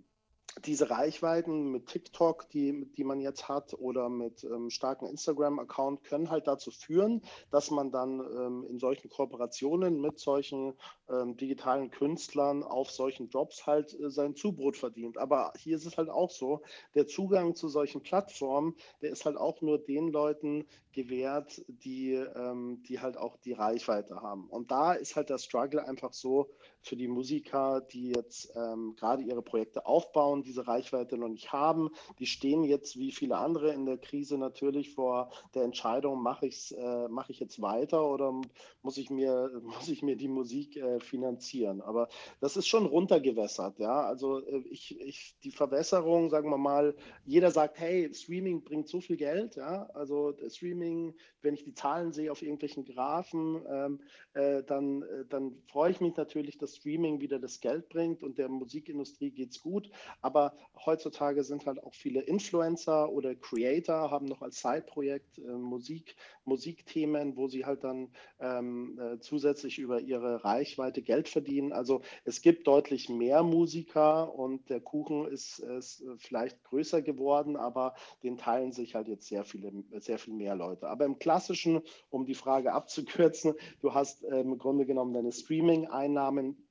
[0.64, 6.30] diese Reichweiten mit TikTok, die, die man jetzt hat, oder mit ähm, starken Instagram-Account können
[6.30, 10.74] halt dazu führen, dass man dann ähm, in solchen Kooperationen mit solchen
[11.08, 15.16] ähm, digitalen Künstlern auf solchen Jobs halt äh, sein Zubrot verdient.
[15.16, 16.62] Aber hier ist es halt auch so,
[16.94, 22.82] der Zugang zu solchen Plattformen, der ist halt auch nur den Leuten gewährt, die, ähm,
[22.86, 24.48] die halt auch die Reichweite haben.
[24.48, 26.50] Und da ist halt der Struggle einfach so
[26.82, 31.90] für die Musiker, die jetzt ähm, gerade ihre Projekte aufbauen, diese Reichweite noch nicht haben.
[32.18, 36.74] Die stehen jetzt wie viele andere in der Krise natürlich vor der Entscheidung, mache ich
[36.76, 38.40] äh, mach ich jetzt weiter oder
[38.82, 41.80] muss ich mir, muss ich mir die Musik äh, finanzieren?
[41.80, 42.08] Aber
[42.40, 44.02] das ist schon runtergewässert, ja.
[44.02, 49.00] Also äh, ich, ich, die Verwässerung, sagen wir mal, jeder sagt, hey, Streaming bringt so
[49.00, 49.88] viel Geld, ja.
[49.94, 54.00] Also Streaming, wenn ich die Zahlen sehe auf irgendwelchen Graphen, ähm,
[54.34, 58.38] äh, dann, äh, dann freue ich mich natürlich, dass Streaming wieder das Geld bringt und
[58.38, 59.90] der Musikindustrie geht es gut.
[60.22, 60.54] Aber
[60.84, 67.36] heutzutage sind halt auch viele Influencer oder Creator, haben noch als Side-Projekt äh, Musik, Musikthemen,
[67.36, 68.08] wo sie halt dann
[68.40, 71.72] ähm, äh, zusätzlich über ihre Reichweite Geld verdienen.
[71.72, 77.94] Also es gibt deutlich mehr Musiker und der Kuchen ist, ist vielleicht größer geworden, aber
[78.22, 80.88] den teilen sich halt jetzt sehr viele, sehr viel mehr Leute.
[80.88, 86.61] Aber im Klassischen, um die Frage abzukürzen, du hast äh, im Grunde genommen deine Streaming-Einnahmen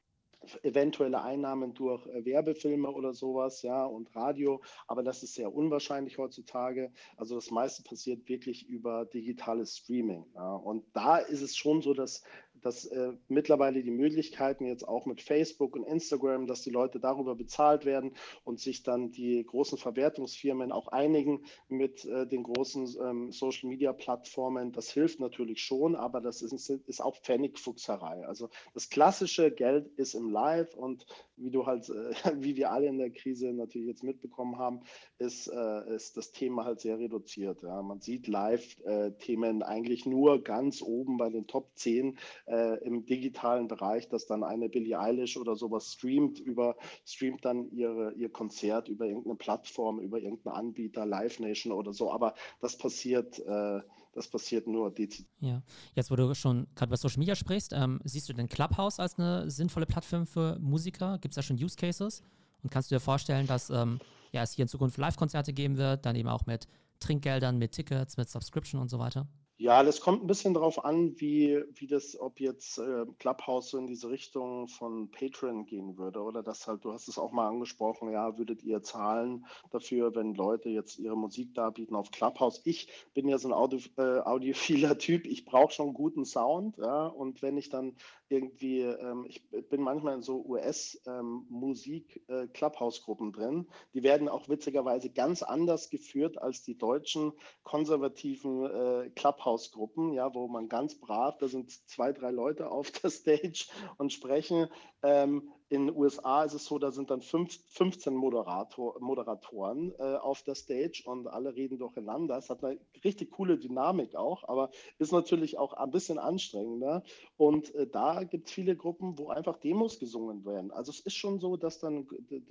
[0.63, 6.17] eventuelle Einnahmen durch äh, Werbefilme oder sowas, ja, und Radio, aber das ist sehr unwahrscheinlich
[6.17, 6.91] heutzutage.
[7.17, 10.25] Also das meiste passiert wirklich über digitales Streaming.
[10.35, 10.55] Ja.
[10.55, 12.23] Und da ist es schon so, dass
[12.61, 17.35] dass äh, mittlerweile die Möglichkeiten jetzt auch mit Facebook und Instagram, dass die Leute darüber
[17.35, 23.31] bezahlt werden und sich dann die großen Verwertungsfirmen auch einigen mit äh, den großen ähm,
[23.31, 24.71] Social-Media-Plattformen.
[24.71, 28.25] Das hilft natürlich schon, aber das ist, ist auch Pfennigfuchserei.
[28.25, 31.05] Also das klassische Geld ist im Live und
[31.41, 34.81] wie du halt, äh, wie wir alle in der Krise natürlich jetzt mitbekommen haben,
[35.17, 37.63] ist, äh, ist das Thema halt sehr reduziert.
[37.63, 37.81] Ja.
[37.81, 42.17] Man sieht Live-Themen äh, eigentlich nur ganz oben bei den Top 10
[42.51, 47.71] äh, im digitalen Bereich, dass dann eine Billie Eilish oder sowas streamt, über, streamt dann
[47.71, 52.11] ihre, ihr Konzert über irgendeine Plattform, über irgendeinen Anbieter, Live Nation oder so.
[52.11, 53.79] Aber das passiert, äh,
[54.13, 55.29] das passiert nur dezidiert.
[55.39, 55.63] Ja,
[55.95, 59.17] jetzt wo du schon gerade über Social Media sprichst, ähm, siehst du den Clubhouse als
[59.17, 61.17] eine sinnvolle Plattform für Musiker?
[61.19, 62.21] Gibt es da schon Use Cases?
[62.63, 63.99] Und kannst du dir vorstellen, dass ähm,
[64.33, 66.67] ja, es hier in Zukunft Live-Konzerte geben wird, dann eben auch mit
[66.99, 69.27] Trinkgeldern, mit Tickets, mit Subscription und so weiter?
[69.61, 73.77] Ja, das kommt ein bisschen darauf an, wie, wie das, ob jetzt äh, Clubhouse so
[73.77, 77.47] in diese Richtung von Patreon gehen würde oder das halt, du hast es auch mal
[77.47, 82.61] angesprochen, ja, würdet ihr zahlen dafür, wenn Leute jetzt ihre Musik darbieten auf Clubhouse?
[82.65, 87.05] Ich bin ja so ein Audio, äh, audiophiler Typ, ich brauche schon guten Sound, ja,
[87.05, 87.95] und wenn ich dann
[88.31, 95.09] irgendwie, ähm, ich bin manchmal in so US-Musik-Clubhouse-Gruppen ähm, äh, drin, die werden auch witzigerweise
[95.09, 101.37] ganz anders geführt als die deutschen konservativen äh, Clubhouse Clubhouse-Gruppen, ja, wo man ganz brav,
[101.37, 103.65] da sind zwei, drei Leute auf der Stage
[103.97, 104.67] und sprechen.
[105.03, 110.17] Ähm, in den USA ist es so, da sind dann fünf, 15 Moderator, Moderatoren äh,
[110.17, 112.37] auf der Stage und alle reden durcheinander.
[112.37, 117.03] Es hat eine richtig coole Dynamik auch, aber ist natürlich auch ein bisschen anstrengender.
[117.37, 120.71] Und äh, da gibt es viele Gruppen, wo einfach Demos gesungen werden.
[120.71, 122.05] Also es ist schon so, dass dann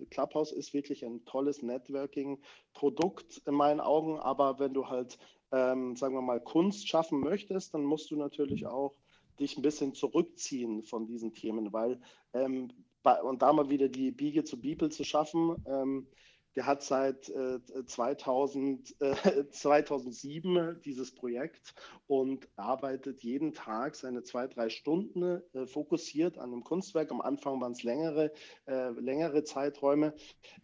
[0.09, 5.19] Clubhouse ist wirklich ein tolles Networking-Produkt in meinen Augen, aber wenn du halt
[5.53, 8.95] ähm, sagen wir mal, Kunst schaffen möchtest, dann musst du natürlich auch
[9.41, 12.01] dich ein bisschen zurückziehen von diesen Themen, weil,
[12.35, 12.69] ähm,
[13.03, 16.07] und da mal wieder die Biege zu Bibel zu schaffen, ähm,
[16.57, 21.75] der hat seit äh, 2000, äh, 2007 dieses Projekt
[22.07, 27.13] und arbeitet jeden Tag seine zwei, drei Stunden äh, fokussiert an einem Kunstwerk.
[27.13, 28.33] Am Anfang waren es längere,
[28.67, 30.15] äh, längere Zeiträume.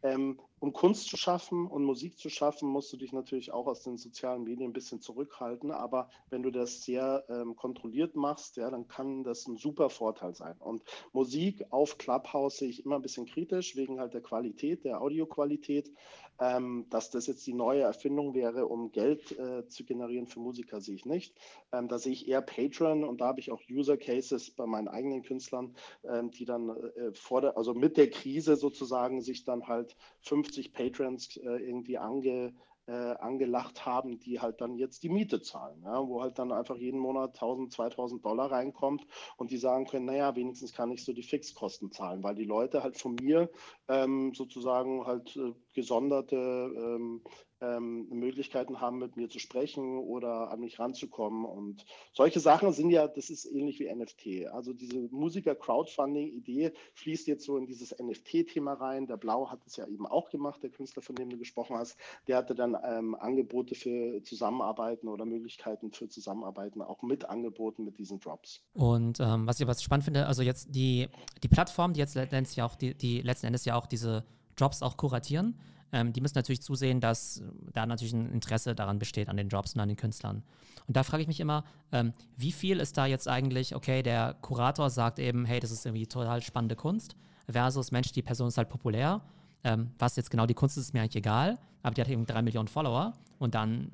[0.03, 3.82] Ähm, um Kunst zu schaffen und Musik zu schaffen, musst du dich natürlich auch aus
[3.82, 5.70] den sozialen Medien ein bisschen zurückhalten.
[5.70, 10.34] Aber wenn du das sehr ähm, kontrolliert machst, ja, dann kann das ein super Vorteil
[10.34, 10.56] sein.
[10.58, 15.02] Und Musik auf Clubhouse sehe ich immer ein bisschen kritisch, wegen halt der Qualität, der
[15.02, 15.92] Audioqualität.
[16.38, 20.81] Ähm, dass das jetzt die neue Erfindung wäre, um Geld äh, zu generieren für Musiker,
[20.81, 21.35] sehe ich nicht.
[21.72, 24.88] Ähm, da sehe ich eher Patreon und da habe ich auch User Cases bei meinen
[24.88, 29.66] eigenen Künstlern, ähm, die dann äh, vor der, also mit der Krise sozusagen sich dann
[29.66, 32.55] halt 50 Patrons äh, irgendwie ange,
[32.87, 36.77] äh, angelacht haben, die halt dann jetzt die Miete zahlen, ja, wo halt dann einfach
[36.77, 41.12] jeden Monat 1000, 2000 Dollar reinkommt und die sagen können, naja, wenigstens kann ich so
[41.12, 43.51] die Fixkosten zahlen, weil die Leute halt von mir
[43.88, 47.22] ähm, sozusagen halt äh, gesonderte ähm,
[47.60, 51.44] ähm, Möglichkeiten haben, mit mir zu sprechen oder an mich ranzukommen.
[51.44, 54.48] Und solche Sachen sind ja, das ist ähnlich wie NFT.
[54.52, 59.06] Also diese Musiker-Crowdfunding-Idee fließt jetzt so in dieses NFT-Thema rein.
[59.06, 61.96] Der Blau hat es ja eben auch gemacht, der Künstler, von dem du gesprochen hast.
[62.26, 67.98] Der hatte dann ähm, Angebote für Zusammenarbeiten oder Möglichkeiten für Zusammenarbeiten auch mit angeboten mit
[67.98, 68.62] diesen Drops.
[68.74, 71.08] Und ähm, was ich aber spannend finde, also jetzt die,
[71.42, 74.24] die Plattform, die jetzt letztendlich auch die, die letzten Endes ja auch diese
[74.56, 75.58] Drops auch kuratieren,
[75.92, 79.75] ähm, die müssen natürlich zusehen, dass da natürlich ein Interesse daran besteht, an den Jobs
[79.75, 80.42] und an den Künstlern.
[80.87, 84.37] Und da frage ich mich immer, ähm, wie viel ist da jetzt eigentlich, okay, der
[84.40, 87.16] Kurator sagt eben, hey, das ist irgendwie total spannende Kunst,
[87.51, 89.22] versus Mensch, die Person ist halt populär.
[89.64, 92.27] Ähm, was jetzt genau die Kunst ist, ist mir eigentlich egal, aber die hat eben
[92.27, 93.90] drei Millionen Follower und dann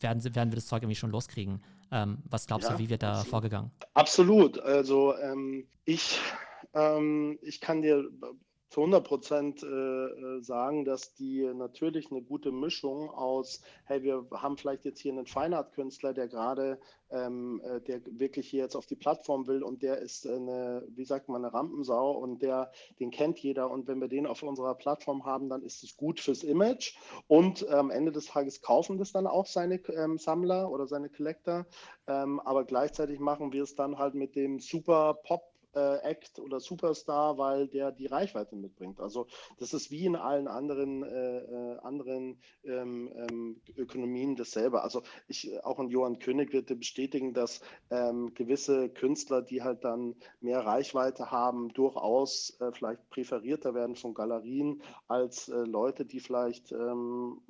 [0.00, 1.62] werden, sie, werden wir das Zeug irgendwie schon loskriegen.
[1.90, 3.30] Ähm, was glaubst ja, du, wie wird da absolut.
[3.30, 3.70] vorgegangen?
[3.94, 4.58] Absolut.
[4.58, 6.20] Also ähm, ich,
[6.74, 8.04] ähm, ich kann dir
[8.74, 14.26] zu 100 Prozent äh, äh, sagen, dass die natürlich eine gute Mischung aus, hey, wir
[14.32, 18.86] haben vielleicht jetzt hier einen Feinart-Künstler, der gerade, ähm, äh, der wirklich hier jetzt auf
[18.86, 23.12] die Plattform will und der ist eine, wie sagt man, eine Rampensau und der, den
[23.12, 26.42] kennt jeder und wenn wir den auf unserer Plattform haben, dann ist es gut fürs
[26.42, 26.96] Image
[27.28, 31.10] und äh, am Ende des Tages kaufen das dann auch seine ähm, Sammler oder seine
[31.10, 31.64] Collector,
[32.08, 37.38] ähm, aber gleichzeitig machen wir es dann halt mit dem super Pop Act oder Superstar,
[37.38, 39.00] weil der die Reichweite mitbringt.
[39.00, 39.26] Also
[39.58, 44.82] das ist wie in allen anderen, äh, äh anderen ähm, ähm, Ökonomien dasselbe.
[44.82, 47.60] Also ich, auch ein Johann König wird bestätigen, dass
[47.90, 54.14] ähm, gewisse Künstler, die halt dann mehr Reichweite haben, durchaus äh, vielleicht präferierter werden von
[54.14, 57.40] Galerien als äh, Leute, die vielleicht ähm,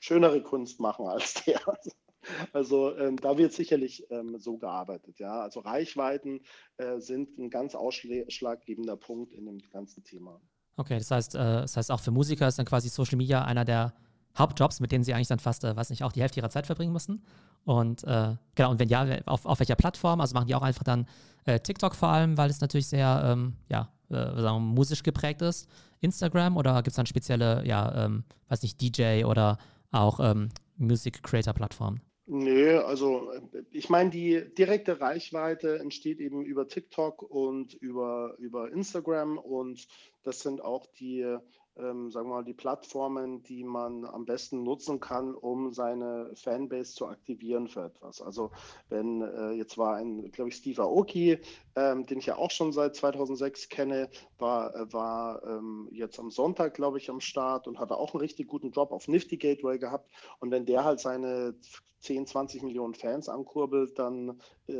[0.00, 1.60] schönere Kunst machen als der.
[2.52, 5.18] Also ähm, da wird sicherlich ähm, so gearbeitet.
[5.18, 6.40] Ja, also Reichweiten
[6.76, 10.40] äh, sind ein ganz ausschlaggebender Punkt in dem ganzen Thema.
[10.76, 13.64] Okay, das heißt, äh, das heißt auch für Musiker ist dann quasi Social Media einer
[13.64, 13.94] der
[14.36, 16.66] Hauptjobs, mit denen sie eigentlich dann fast, äh, weiß nicht, auch die Hälfte ihrer Zeit
[16.66, 17.24] verbringen müssen.
[17.64, 20.20] Und äh, genau, und wenn ja, auf, auf welcher Plattform?
[20.20, 21.06] Also machen die auch einfach dann
[21.46, 25.68] äh, TikTok vor allem, weil es natürlich sehr, ähm, ja, äh, wir, musisch geprägt ist.
[26.00, 29.58] Instagram oder gibt es dann spezielle, ja, ähm, weiß nicht, DJ oder
[29.90, 32.00] auch ähm, Music Creator Plattformen?
[32.28, 33.32] Nee, also
[33.70, 39.86] ich meine, die direkte Reichweite entsteht eben über TikTok und über, über Instagram und
[40.24, 41.36] das sind auch die,
[41.78, 46.94] ähm, sagen wir mal, die Plattformen, die man am besten nutzen kann, um seine Fanbase
[46.94, 48.20] zu aktivieren für etwas.
[48.20, 48.50] Also
[48.88, 51.38] wenn äh, jetzt war ein, glaube ich, Steve Aoki,
[51.74, 54.08] ähm, den ich ja auch schon seit 2006 kenne,
[54.38, 58.20] war, äh, war ähm, jetzt am Sonntag, glaube ich, am Start und hatte auch einen
[58.20, 60.10] richtig guten Job auf Nifty Gateway gehabt.
[60.40, 61.54] Und wenn der halt seine
[62.00, 64.74] 10, 20 Millionen Fans ankurbelt, dann, äh,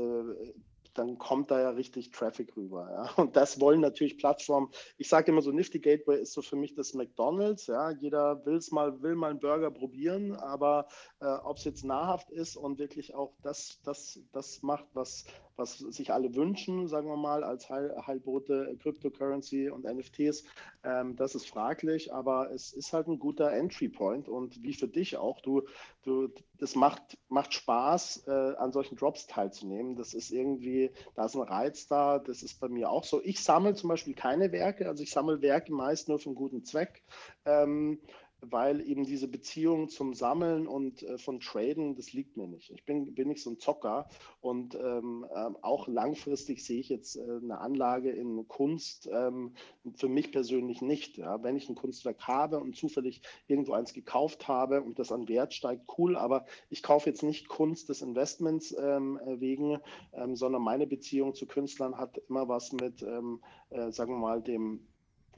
[0.98, 2.88] dann kommt da ja richtig Traffic rüber.
[2.90, 3.22] Ja?
[3.22, 4.70] Und das wollen natürlich Plattformen.
[4.98, 7.66] Ich sage immer so, Nifty Gateway ist so für mich das McDonalds.
[7.66, 7.90] Ja?
[7.90, 10.88] Jeder will's mal, will mal einen Burger probieren, aber
[11.20, 15.24] äh, ob es jetzt nahrhaft ist und wirklich auch das, das, das macht, was,
[15.56, 20.44] was sich alle wünschen, sagen wir mal, als Heil, Heilbote Cryptocurrency und NFTs,
[20.84, 24.88] ähm, das ist fraglich, aber es ist halt ein guter Entry Point und wie für
[24.88, 25.62] dich auch, du,
[26.02, 29.96] du, das macht, macht Spaß, äh, an solchen Drops teilzunehmen.
[29.96, 33.20] Das ist irgendwie, da ist ein Reiz da, das ist bei mir auch so.
[33.22, 36.64] Ich sammle zum Beispiel keine Werke, also ich sammle Werke meist nur für einen guten
[36.64, 37.02] Zweck.
[37.44, 38.00] Ähm,
[38.40, 42.70] weil eben diese Beziehung zum Sammeln und äh, von Traden, das liegt mir nicht.
[42.70, 44.09] Ich bin, bin nicht so ein Zocker
[44.40, 49.55] und ähm, äh, auch langfristig sehe ich jetzt äh, eine Anlage in Kunst ähm,
[49.94, 51.16] für mich persönlich nicht.
[51.16, 51.42] Ja.
[51.42, 55.55] Wenn ich ein Kunstwerk habe und zufällig irgendwo eins gekauft habe und das an Wert
[55.55, 59.79] steigt, cool, aber ich kaufe jetzt nicht Kunst des Investments ähm, äh, wegen,
[60.12, 64.42] ähm, sondern meine Beziehung zu Künstlern hat immer was mit, ähm, äh, sagen wir mal,
[64.42, 64.87] dem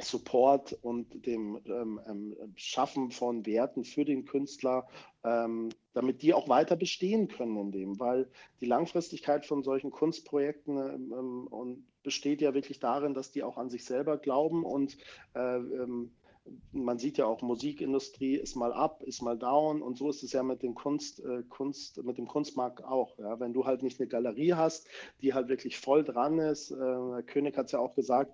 [0.00, 4.86] Support und dem ähm, ähm, Schaffen von Werten für den Künstler,
[5.24, 8.30] ähm, damit die auch weiter bestehen können in dem, weil
[8.60, 13.58] die Langfristigkeit von solchen Kunstprojekten ähm, ähm, und besteht ja wirklich darin, dass die auch
[13.58, 14.96] an sich selber glauben und
[15.34, 16.12] äh, ähm,
[16.72, 20.32] man sieht ja auch, Musikindustrie ist mal up, ist mal down und so ist es
[20.32, 23.18] ja mit dem Kunst, äh, Kunst, mit dem Kunstmarkt auch.
[23.18, 23.38] Ja?
[23.40, 24.88] Wenn du halt nicht eine Galerie hast,
[25.20, 28.32] die halt wirklich voll dran ist, äh, König hat es ja auch gesagt,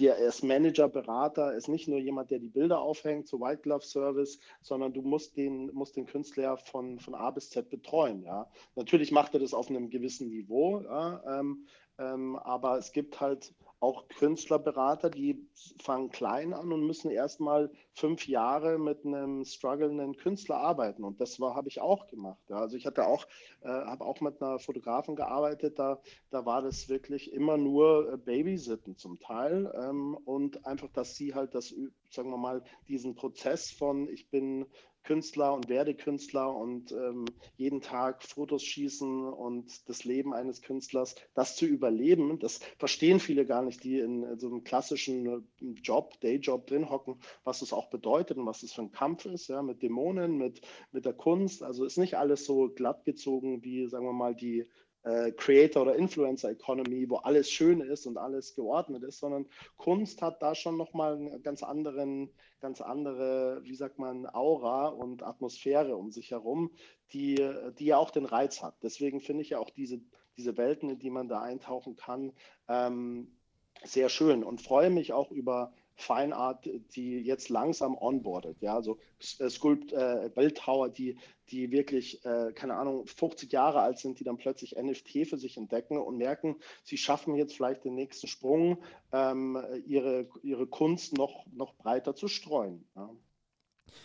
[0.00, 3.84] der ist Manager, Berater, ist nicht nur jemand, der die Bilder aufhängt, so White Glove
[3.84, 8.22] Service, sondern du musst den, musst den Künstler von, von A bis Z betreuen.
[8.22, 8.48] Ja.
[8.76, 11.66] Natürlich macht er das auf einem gewissen Niveau, ja, ähm,
[11.98, 15.48] ähm, aber es gibt halt auch Künstlerberater, die
[15.82, 21.02] fangen klein an und müssen erstmal fünf Jahre mit einem strugglenden Künstler arbeiten.
[21.02, 22.42] Und das habe ich auch gemacht.
[22.48, 22.56] Ja.
[22.56, 23.26] Also ich hatte auch,
[23.62, 28.16] äh, habe auch mit einer Fotografin gearbeitet, da, da war das wirklich immer nur äh,
[28.18, 29.72] Babysitten zum Teil.
[29.74, 31.74] Ähm, und einfach, dass sie halt das,
[32.10, 34.66] sagen wir mal, diesen Prozess von ich bin
[35.10, 37.24] Künstler und werde Künstler und ähm,
[37.56, 43.44] jeden Tag Fotos schießen und das Leben eines Künstlers, das zu überleben, das verstehen viele
[43.44, 47.90] gar nicht, die in so einem klassischen äh, Job, Dayjob drin hocken, was das auch
[47.90, 50.60] bedeutet und was das für ein Kampf ist, ja, mit Dämonen, mit,
[50.92, 51.64] mit der Kunst.
[51.64, 54.68] Also ist nicht alles so glatt gezogen wie, sagen wir mal, die
[55.02, 60.42] äh, Creator- oder Influencer-Economy, wo alles schön ist und alles geordnet ist, sondern Kunst hat
[60.42, 66.10] da schon nochmal eine ganz anderen, ganz andere, wie sagt man, Aura und Atmosphäre um
[66.10, 66.70] sich herum,
[67.12, 67.36] die,
[67.78, 68.76] die ja auch den Reiz hat.
[68.82, 70.00] Deswegen finde ich ja auch diese,
[70.36, 72.32] diese Welten, in die man da eintauchen kann,
[72.68, 73.36] ähm,
[73.84, 78.60] sehr schön und freue mich auch über Fine Art, die jetzt langsam onboardet.
[78.60, 78.98] Ja, also
[79.38, 81.18] äh, Sculpt, äh, Bildhauer, die,
[81.50, 85.56] die wirklich, äh, keine Ahnung, 50 Jahre alt sind, die dann plötzlich NFT für sich
[85.56, 88.82] entdecken und merken, sie schaffen jetzt vielleicht den nächsten Sprung,
[89.12, 92.84] ähm, ihre, ihre Kunst noch, noch breiter zu streuen.
[92.96, 93.10] Ja.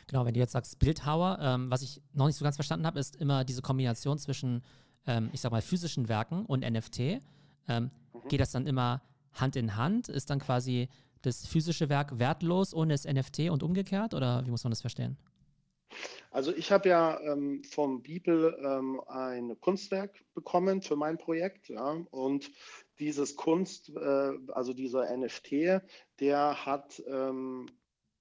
[0.07, 2.99] Genau, wenn du jetzt sagst Bildhauer, ähm, was ich noch nicht so ganz verstanden habe,
[2.99, 4.63] ist immer diese Kombination zwischen,
[5.07, 6.99] ähm, ich sag mal, physischen Werken und NFT.
[6.99, 7.21] Ähm,
[8.13, 8.27] mhm.
[8.27, 9.01] Geht das dann immer
[9.33, 10.09] Hand in Hand?
[10.09, 10.89] Ist dann quasi
[11.25, 14.13] das physische Werk wertlos ohne das NFT und umgekehrt?
[14.13, 15.17] Oder wie muss man das verstehen?
[16.31, 21.69] Also ich habe ja ähm, vom Bibel ähm, ein Kunstwerk bekommen für mein Projekt.
[21.69, 22.51] Ja, und
[22.99, 25.81] dieses Kunst, äh, also dieser NFT,
[26.19, 27.67] der hat ähm,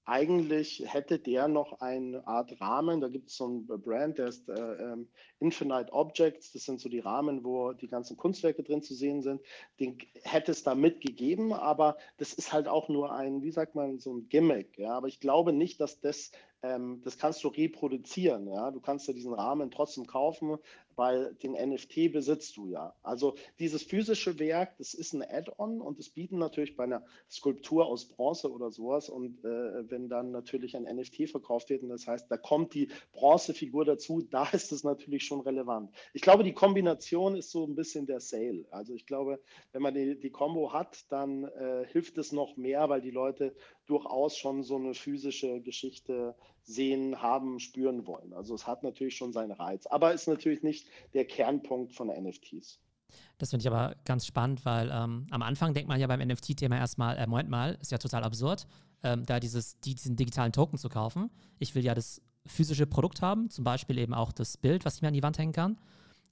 [0.05, 3.01] eigentlich hätte der noch eine Art Rahmen.
[3.01, 5.09] Da gibt es so ein Brand, der ist äh, ähm,
[5.45, 6.53] Infinite Objects.
[6.53, 9.43] Das sind so die Rahmen, wo die ganzen Kunstwerke drin zu sehen sind.
[9.79, 13.99] Den hätte es da mitgegeben, aber das ist halt auch nur ein, wie sagt man,
[13.99, 14.79] so ein Gimmick.
[14.79, 14.93] Ja?
[14.95, 16.31] Aber ich glaube nicht, dass das
[16.65, 18.49] ähm, das kannst du reproduzieren.
[18.49, 18.71] Ja?
[18.71, 20.57] Du kannst ja diesen Rahmen trotzdem kaufen,
[20.97, 22.95] weil den NFT besitzt du ja.
[23.03, 27.87] Also dieses physische Werk, das ist ein Add-on und das bieten natürlich bei einer Skulptur
[27.87, 29.11] aus Bronze oder sowas.
[29.11, 32.89] Und äh, wenn dann natürlich ein NFT verkauft wird, und das heißt, da kommt die
[33.13, 35.91] Bronzefigur dazu, da ist es natürlich schon relevant.
[36.13, 38.65] Ich glaube, die Kombination ist so ein bisschen der Sale.
[38.71, 39.41] Also ich glaube,
[39.73, 43.55] wenn man die, die Combo hat, dann äh, hilft es noch mehr, weil die Leute
[43.87, 48.33] durchaus schon so eine physische Geschichte sehen, haben, spüren wollen.
[48.33, 52.81] Also es hat natürlich schon seinen Reiz, aber ist natürlich nicht der Kernpunkt von NFTs.
[53.39, 56.77] Das finde ich aber ganz spannend, weil ähm, am Anfang denkt man ja beim NFT-Thema
[56.77, 58.67] erstmal, äh, Moment mal, ist ja total absurd,
[59.03, 61.31] ähm, da dieses, die, diesen digitalen Token zu kaufen.
[61.59, 65.03] Ich will ja das physische Produkt haben, zum Beispiel eben auch das Bild, was ich
[65.03, 65.79] mir an die Wand hängen kann.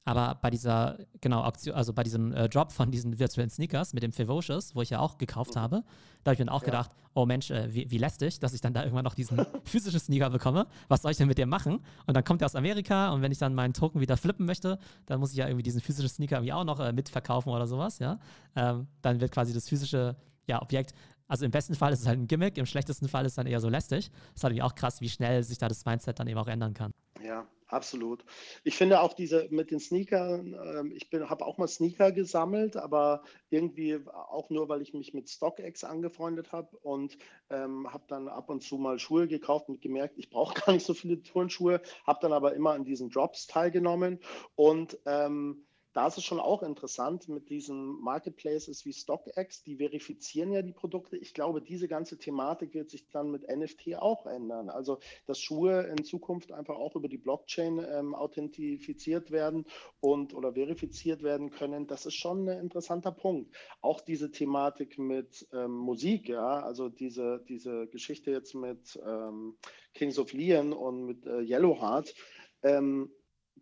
[0.05, 4.03] Aber bei dieser, genau, Auktion, also bei diesem äh, Drop von diesen virtuellen Sneakers mit
[4.03, 5.61] dem Fevocious, wo ich ja auch gekauft mhm.
[5.61, 5.85] habe,
[6.25, 6.67] da habe ich mir auch ja.
[6.67, 10.01] gedacht, oh Mensch, äh, wie, wie lästig, dass ich dann da irgendwann noch diesen physischen
[10.01, 10.67] Sneaker bekomme.
[10.89, 11.81] Was soll ich denn mit dem machen?
[12.07, 14.79] Und dann kommt er aus Amerika und wenn ich dann meinen Token wieder flippen möchte,
[15.07, 18.01] dann muss ich ja irgendwie diesen physischen Sneaker irgendwie auch noch äh, mitverkaufen oder sowas,
[18.01, 18.19] ja.
[18.57, 20.17] Ähm, dann wird quasi das physische
[20.49, 20.95] ja, Objekt
[21.33, 23.47] also im besten Fall ist es halt ein Gimmick, im schlechtesten Fall ist es dann
[23.47, 24.11] eher so lästig.
[24.11, 26.75] Das ist halt auch krass, wie schnell sich da das Mindset dann eben auch ändern
[26.75, 26.93] kann.
[27.25, 28.23] Ja, absolut.
[28.65, 33.23] Ich finde auch diese mit den Sneakern, äh, ich habe auch mal Sneaker gesammelt, aber
[33.49, 37.17] irgendwie auch nur, weil ich mich mit StockX angefreundet habe und
[37.49, 40.85] ähm, habe dann ab und zu mal Schuhe gekauft und gemerkt, ich brauche gar nicht
[40.85, 44.19] so viele Turnschuhe, habe dann aber immer an diesen Drops teilgenommen
[44.55, 50.53] und ähm, da ist es schon auch interessant mit diesen Marketplaces wie StockX, die verifizieren
[50.53, 51.17] ja die Produkte.
[51.17, 54.71] Ich glaube, diese ganze Thematik wird sich dann mit NFT auch ändern.
[54.71, 59.67] Also, dass Schuhe in Zukunft einfach auch über die Blockchain ähm, authentifiziert werden
[60.01, 63.55] und oder verifiziert werden können, das ist schon ein interessanter Punkt.
[63.81, 69.57] Auch diese Thematik mit ähm, Musik, ja, also diese, diese Geschichte jetzt mit ähm,
[69.95, 72.15] Kings of Leon und mit äh, Yellowheart.
[72.63, 73.11] Ähm,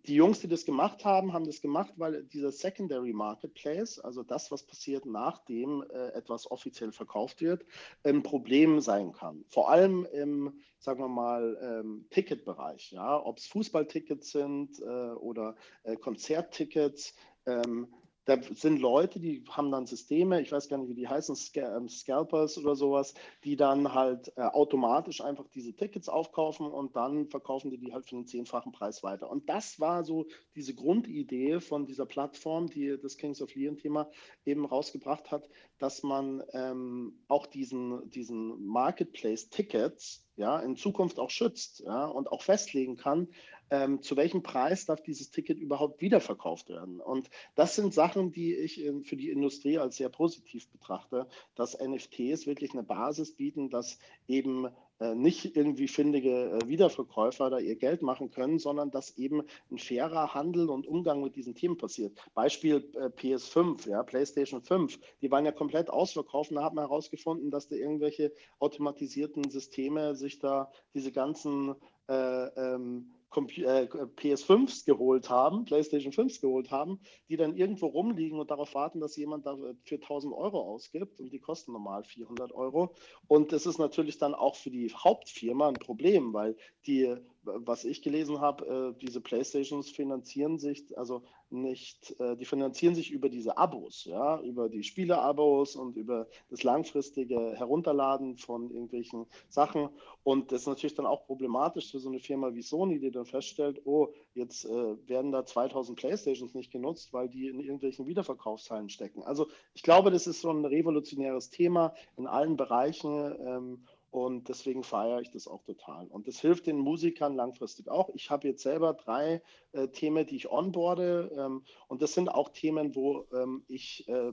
[0.07, 4.51] die Jungs, die das gemacht haben, haben das gemacht, weil dieser Secondary Marketplace, also das,
[4.51, 7.65] was passiert, nachdem äh, etwas offiziell verkauft wird,
[8.03, 9.45] ein Problem sein kann.
[9.49, 15.57] Vor allem im, sagen wir mal, ähm, Ticketbereich, ja, ob es Fußballtickets sind äh, oder
[15.83, 17.15] äh, Konzerttickets.
[17.47, 17.89] Ähm,
[18.31, 21.89] da sind Leute, die haben dann Systeme, ich weiß gar nicht, wie die heißen, ähm,
[21.89, 27.71] Scalpers oder sowas, die dann halt äh, automatisch einfach diese Tickets aufkaufen und dann verkaufen
[27.71, 29.29] die die halt für einen zehnfachen Preis weiter.
[29.29, 34.09] Und das war so diese Grundidee von dieser Plattform, die das Kings of Leon-Thema
[34.45, 41.81] eben rausgebracht hat, dass man ähm, auch diesen, diesen Marketplace-Tickets ja, in Zukunft auch schützt
[41.81, 43.29] ja, und auch festlegen kann,
[43.71, 47.01] ähm, zu welchem Preis darf dieses Ticket überhaupt wiederverkauft werden.
[47.01, 51.79] Und das sind Sachen, die ich in, für die Industrie als sehr positiv betrachte, dass
[51.79, 54.69] NFTs wirklich eine Basis bieten, dass eben
[55.01, 59.79] äh, nicht irgendwie findige äh, Wiederverkäufer da ihr Geld machen können, sondern dass eben ein
[59.79, 62.13] fairer Handel und Umgang mit diesen Themen passiert.
[62.35, 66.85] Beispiel äh, PS5, ja, PlayStation 5, die waren ja komplett ausverkauft und da hat man
[66.85, 71.75] herausgefunden, dass da irgendwelche automatisierten Systeme sich da diese ganzen
[72.09, 78.51] äh, ähm, äh, PS5s geholt haben, PlayStation 5s geholt haben, die dann irgendwo rumliegen und
[78.51, 82.95] darauf warten, dass jemand dafür 1000 Euro ausgibt und die kosten normal 400 Euro.
[83.29, 88.03] Und das ist natürlich dann auch für die Hauptfirma ein Problem, weil die was ich
[88.03, 93.57] gelesen habe, äh, diese Playstations finanzieren sich also nicht, äh, die finanzieren sich über diese
[93.59, 99.89] Abos, ja, über die Spiele-Abos und über das langfristige Herunterladen von irgendwelchen Sachen.
[100.23, 103.27] Und das ist natürlich dann auch problematisch für so eine Firma wie Sony, die dann
[103.27, 108.89] feststellt, oh, jetzt äh, werden da 2000 Playstations nicht genutzt, weil die in irgendwelchen Wiederverkaufshallen
[108.89, 109.23] stecken.
[109.23, 113.35] Also ich glaube, das ist so ein revolutionäres Thema in allen Bereichen.
[113.41, 116.09] Ähm, und deswegen feiere ich das auch total.
[116.09, 118.11] Und das hilft den Musikern langfristig auch.
[118.15, 119.43] Ich habe jetzt selber drei
[119.73, 121.31] äh, Themen, die ich onboarde.
[121.37, 124.33] Ähm, und das sind auch Themen, wo ähm, ich äh,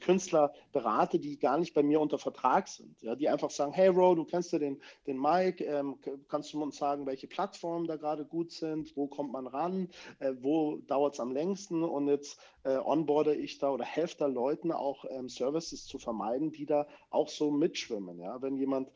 [0.00, 3.00] Künstler berate, die gar nicht bei mir unter Vertrag sind.
[3.02, 5.98] Ja, die einfach sagen, hey Ro, du kennst ja den, den Mike, ähm,
[6.28, 10.32] kannst du uns sagen, welche Plattformen da gerade gut sind, wo kommt man ran, äh,
[10.40, 14.72] wo dauert es am längsten und jetzt äh, onboarde ich da oder helfe da Leuten
[14.72, 18.18] auch ähm, Services zu vermeiden, die da auch so mitschwimmen.
[18.20, 18.40] Ja?
[18.42, 18.90] Wenn jemand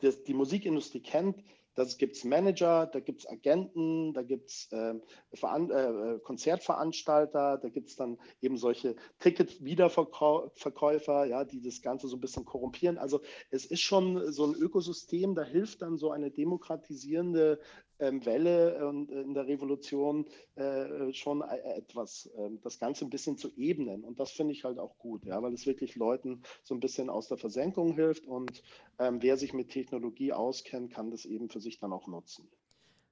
[0.00, 1.42] das, die Musikindustrie kennt,
[1.74, 4.94] da gibt es Manager, da gibt es Agenten, da gibt es äh,
[5.32, 12.20] äh, Konzertveranstalter, da gibt es dann eben solche Ticket-Wiederverkäufer, ja, die das Ganze so ein
[12.20, 12.98] bisschen korrumpieren.
[12.98, 13.20] Also
[13.50, 17.58] es ist schon so ein Ökosystem, da hilft dann so eine demokratisierende ähm,
[18.02, 20.26] Welle und äh, in der Revolution
[20.56, 24.04] äh, schon äh, etwas, ähm, das Ganze ein bisschen zu ebnen.
[24.04, 27.10] Und das finde ich halt auch gut, ja, weil es wirklich Leuten so ein bisschen
[27.10, 28.62] aus der Versenkung hilft und
[28.98, 32.48] ähm, wer sich mit Technologie auskennt, kann das eben für sich dann auch nutzen.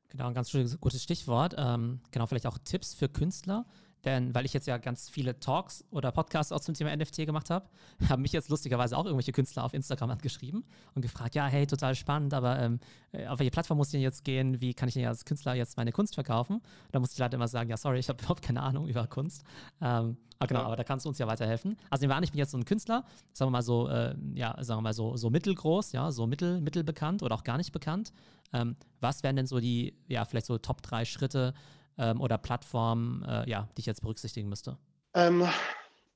[0.08, 1.54] Genau, ein ganz gutes Stichwort.
[1.56, 3.66] Ähm, genau, vielleicht auch Tipps für Künstler.
[4.04, 7.50] Denn weil ich jetzt ja ganz viele Talks oder Podcasts auch zum Thema NFT gemacht
[7.50, 7.68] habe,
[8.08, 11.94] haben mich jetzt lustigerweise auch irgendwelche Künstler auf Instagram angeschrieben und gefragt, ja, hey, total
[11.94, 12.80] spannend, aber ähm,
[13.12, 14.60] äh, auf welche Plattform muss ich denn jetzt gehen?
[14.60, 16.60] Wie kann ich denn als Künstler jetzt meine Kunst verkaufen?
[16.92, 19.44] Da muss ich leider immer sagen, ja, sorry, ich habe überhaupt keine Ahnung über Kunst.
[19.80, 20.66] Ähm, Ah, genau, ja.
[20.66, 21.76] aber da kannst du uns ja weiterhelfen.
[21.90, 24.16] Also nehmen wir an, ich bin jetzt so ein Künstler, sagen wir mal so, äh,
[24.34, 27.72] ja, sagen wir mal so, so mittelgroß, ja, so mittel, mittelbekannt oder auch gar nicht
[27.72, 28.14] bekannt.
[28.54, 31.52] Ähm, was wären denn so die, ja, vielleicht so Top drei Schritte,
[31.98, 34.78] ähm, oder Plattformen, äh, ja, die ich jetzt berücksichtigen müsste?
[35.14, 35.46] Ähm,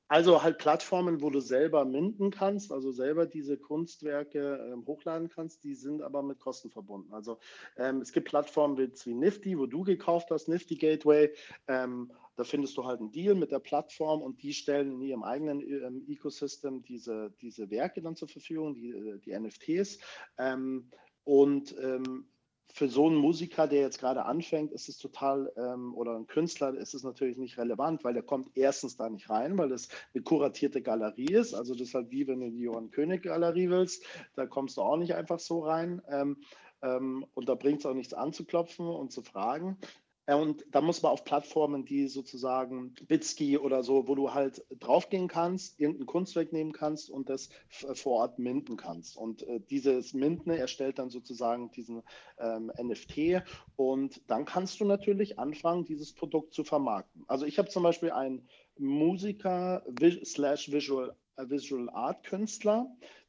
[0.09, 5.65] also halt Plattformen, wo du selber minden kannst, also selber diese Kunstwerke ähm, hochladen kannst,
[5.65, 7.13] die sind aber mit Kosten verbunden.
[7.13, 7.39] Also
[7.77, 11.33] ähm, es gibt Plattformen wie Nifty, wo du gekauft hast, Nifty Gateway.
[11.69, 15.23] Ähm, da findest du halt einen Deal mit der Plattform und die stellen in ihrem
[15.23, 19.99] eigenen ähm, Ecosystem diese, diese Werke dann zur Verfügung, die, äh, die NFTs.
[20.39, 20.91] Ähm,
[21.25, 22.27] und ähm,
[22.73, 26.75] für so einen Musiker, der jetzt gerade anfängt, ist es total, ähm, oder ein Künstler,
[26.75, 30.23] ist es natürlich nicht relevant, weil der kommt erstens da nicht rein, weil das eine
[30.23, 31.55] kuratierte Galerie ist.
[31.55, 34.05] Also das ist halt wie wenn du die Johann König Galerie willst,
[34.35, 36.03] da kommst du auch nicht einfach so rein.
[36.09, 36.39] Ähm,
[36.83, 39.79] ähm, und da bringt es auch nichts anzuklopfen und zu fragen.
[40.27, 44.65] Äh, und da muss man auf Plattformen, die sozusagen Bitski oder so, wo du halt
[44.79, 49.17] draufgehen kannst, irgendein Kunstwerk nehmen kannst und das vor Ort minden kannst.
[49.17, 52.03] Und äh, dieses Minden erstellt dann sozusagen diesen
[52.39, 53.43] ähm, NFT
[53.77, 57.25] und dann kannst du natürlich anfangen, dieses Produkt zu vermarkten.
[57.27, 58.49] Also ich habe zum Beispiel einen
[58.79, 59.85] Musiker
[60.25, 62.87] slash Visual, äh, Visual Art Künstler,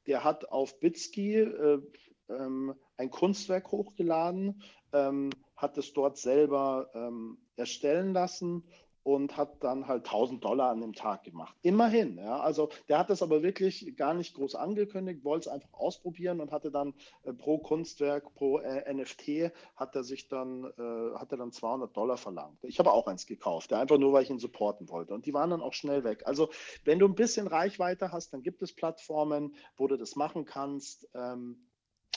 [0.08, 1.82] der hat auf Bitski äh,
[2.30, 4.62] ähm, ein Kunstwerk hochgeladen,
[4.94, 8.64] ähm, hat es dort selber ähm, erstellen lassen
[9.06, 11.56] und hat dann halt 1000 Dollar an dem Tag gemacht.
[11.62, 12.40] Immerhin, ja.
[12.40, 16.52] Also der hat das aber wirklich gar nicht groß angekündigt, wollte es einfach ausprobieren und
[16.52, 21.38] hatte dann äh, pro Kunstwerk, pro äh, NFT, hat er sich dann, äh, hat er
[21.38, 22.58] dann 200 Dollar verlangt.
[22.64, 25.14] Ich habe auch eins gekauft, ja, einfach nur, weil ich ihn supporten wollte.
[25.14, 26.24] Und die waren dann auch schnell weg.
[26.26, 26.50] Also
[26.84, 31.08] wenn du ein bisschen Reichweite hast, dann gibt es Plattformen, wo du das machen kannst.
[31.14, 31.65] Ähm,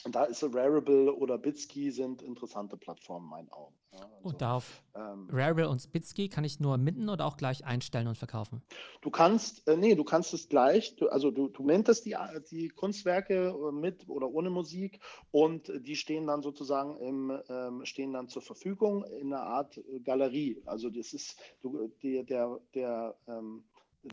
[0.08, 3.74] und da ist Rarible oder Bitski sind interessante Plattformen in meinen Augen.
[3.92, 7.66] Ja, also, und darauf ähm, Rarible und Bitski kann ich nur minden oder auch gleich
[7.66, 8.62] einstellen und verkaufen?
[9.02, 12.16] Du kannst, äh, nee, du kannst es gleich, du, also du, du mintest die,
[12.50, 15.00] die Kunstwerke äh, mit oder ohne Musik
[15.30, 20.62] und die stehen dann sozusagen im, ähm, stehen dann zur Verfügung in einer Art Galerie.
[20.64, 23.62] Also das ist, du, die, der, der, ähm,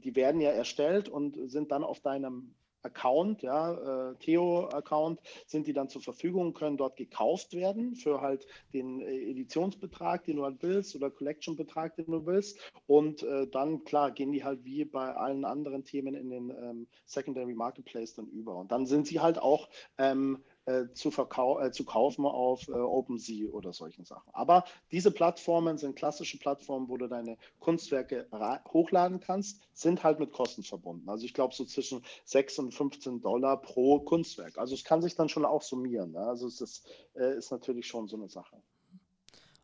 [0.03, 2.53] die werden ja erstellt und sind dann auf deinem
[2.85, 8.47] Account, ja, äh, Theo-Account, sind die dann zur Verfügung, können dort gekauft werden für halt
[8.73, 12.59] den äh, Editionsbetrag, den du halt willst oder Collection-Betrag, den du willst.
[12.87, 16.87] Und äh, dann, klar, gehen die halt wie bei allen anderen Themen in den ähm,
[17.05, 18.55] Secondary Marketplace dann über.
[18.55, 23.49] Und dann sind sie halt auch ähm, äh, zu, äh, zu kaufen auf äh, OpenSea
[23.49, 24.29] oder solchen Sachen.
[24.33, 28.27] Aber diese Plattformen sind klassische Plattformen, wo du deine Kunstwerke
[28.73, 31.07] hochladen kannst, sind halt mit Kosten verbunden.
[31.09, 34.57] Also ich glaube so zwischen 6 und 15 Dollar pro Kunstwerk.
[34.57, 36.11] Also es kann sich dann schon auch summieren.
[36.11, 36.19] Ne?
[36.19, 38.57] Also es ist, äh, ist natürlich schon so eine Sache.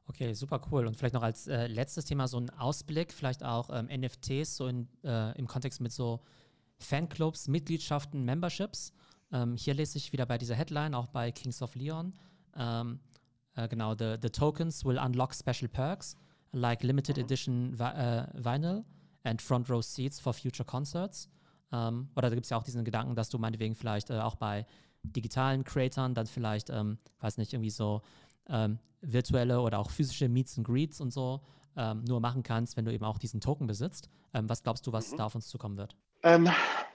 [0.07, 0.87] Okay, super cool.
[0.87, 4.67] Und vielleicht noch als äh, letztes Thema so ein Ausblick, vielleicht auch ähm, NFTs so
[4.67, 6.19] in, äh, im Kontext mit so
[6.79, 8.93] Fanclubs, Mitgliedschaften, Memberships.
[9.31, 12.13] Ähm, hier lese ich wieder bei dieser Headline, auch bei Kings of Leon.
[12.55, 12.99] Ähm,
[13.55, 16.15] äh, genau, the, the tokens will unlock special perks
[16.53, 17.23] like limited mhm.
[17.23, 18.83] edition uh, vinyl
[19.23, 21.29] and front row seats for future concerts.
[21.71, 24.35] Ähm, oder da gibt es ja auch diesen Gedanken, dass du meinetwegen vielleicht äh, auch
[24.35, 24.65] bei
[25.03, 28.01] digitalen Creatoren dann vielleicht, ähm, weiß nicht, irgendwie so
[28.47, 31.41] ähm, virtuelle oder auch physische Meets and Greets und so
[31.75, 34.09] ähm, nur machen kannst, wenn du eben auch diesen Token besitzt.
[34.33, 35.17] Ähm, was glaubst du, was mhm.
[35.17, 35.95] da auf uns zukommen wird?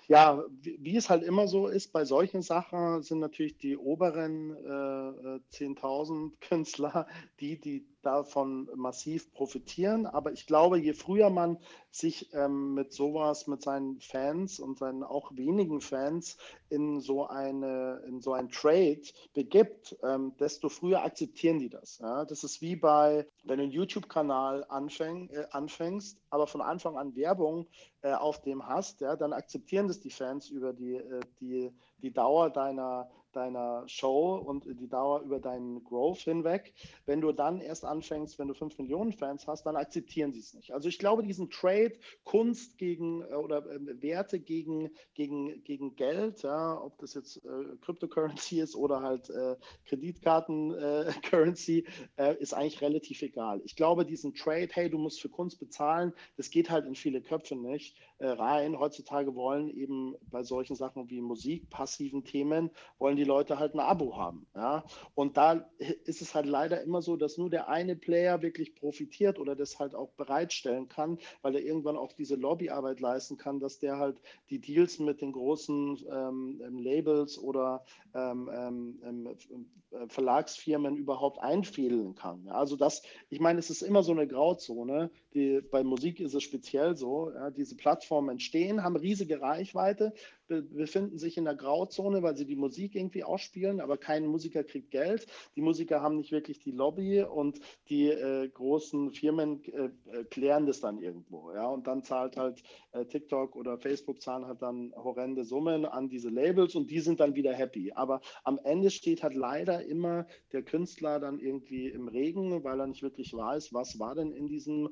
[0.08, 4.54] Ja, wie, wie, es halt immer so ist, bei solchen Sachen sind natürlich die oberen
[4.54, 7.08] äh, 10.000 äh, Künstler
[7.40, 10.06] die, die davon massiv profitieren.
[10.06, 11.58] Aber ich glaube, je früher man
[11.90, 16.36] sich ähm, mit sowas, mit seinen Fans und seinen auch wenigen Fans
[16.68, 19.02] in so eine, in so ein Trade
[19.34, 21.98] begibt, ähm, desto früher akzeptieren die das.
[21.98, 22.24] Ja?
[22.24, 27.16] Das ist wie bei, wenn du einen YouTube-Kanal anfäng, äh, anfängst, aber von Anfang an
[27.16, 27.66] Werbung
[28.02, 32.12] äh, auf dem hast, ja, dann akzeptieren das die Fans über die, äh, die, die
[32.12, 36.72] Dauer deiner deiner Show und die Dauer über deinen Growth hinweg.
[37.04, 40.54] Wenn du dann erst anfängst, wenn du fünf Millionen Fans hast, dann akzeptieren sie es
[40.54, 40.72] nicht.
[40.72, 41.92] Also ich glaube, diesen Trade
[42.24, 47.76] Kunst gegen äh, oder äh, Werte gegen, gegen, gegen Geld, ja, ob das jetzt äh,
[47.82, 53.60] Cryptocurrency ist oder halt äh, Kreditkarten-Currency, äh, äh, ist eigentlich relativ egal.
[53.64, 57.20] Ich glaube, diesen Trade, hey, du musst für Kunst bezahlen, das geht halt in viele
[57.20, 58.78] Köpfe nicht rein.
[58.78, 63.80] Heutzutage wollen eben bei solchen Sachen wie Musik, passiven Themen, wollen die Leute halt ein
[63.80, 64.46] Abo haben.
[64.54, 64.84] Ja?
[65.14, 65.68] Und da
[66.04, 69.78] ist es halt leider immer so, dass nur der eine Player wirklich profitiert oder das
[69.78, 74.20] halt auch bereitstellen kann, weil er irgendwann auch diese Lobbyarbeit leisten kann, dass der halt
[74.50, 81.38] die Deals mit den großen ähm, ähm Labels oder ähm, ähm, ähm äh, Verlagsfirmen überhaupt
[81.38, 82.48] einfädeln kann.
[82.48, 85.10] Also das, ich meine, es ist immer so eine Grauzone.
[85.36, 87.30] Die, bei Musik ist es speziell so.
[87.30, 87.50] Ja?
[87.50, 90.14] Diese Plattformen entstehen, haben riesige Reichweite,
[90.48, 94.90] befinden sich in der Grauzone, weil sie die Musik irgendwie ausspielen, aber kein Musiker kriegt
[94.90, 95.26] Geld.
[95.56, 100.66] Die Musiker haben nicht wirklich die Lobby und die äh, großen Firmen äh, äh, klären
[100.66, 101.52] das dann irgendwo.
[101.52, 101.68] Ja?
[101.68, 106.28] Und dann zahlt halt äh, TikTok oder Facebook zahlen halt dann horrende Summen an diese
[106.28, 107.92] Labels und die sind dann wieder happy.
[107.92, 112.86] Aber am Ende steht halt leider immer der Künstler dann irgendwie im Regen, weil er
[112.86, 114.90] nicht wirklich weiß, was war denn in diesem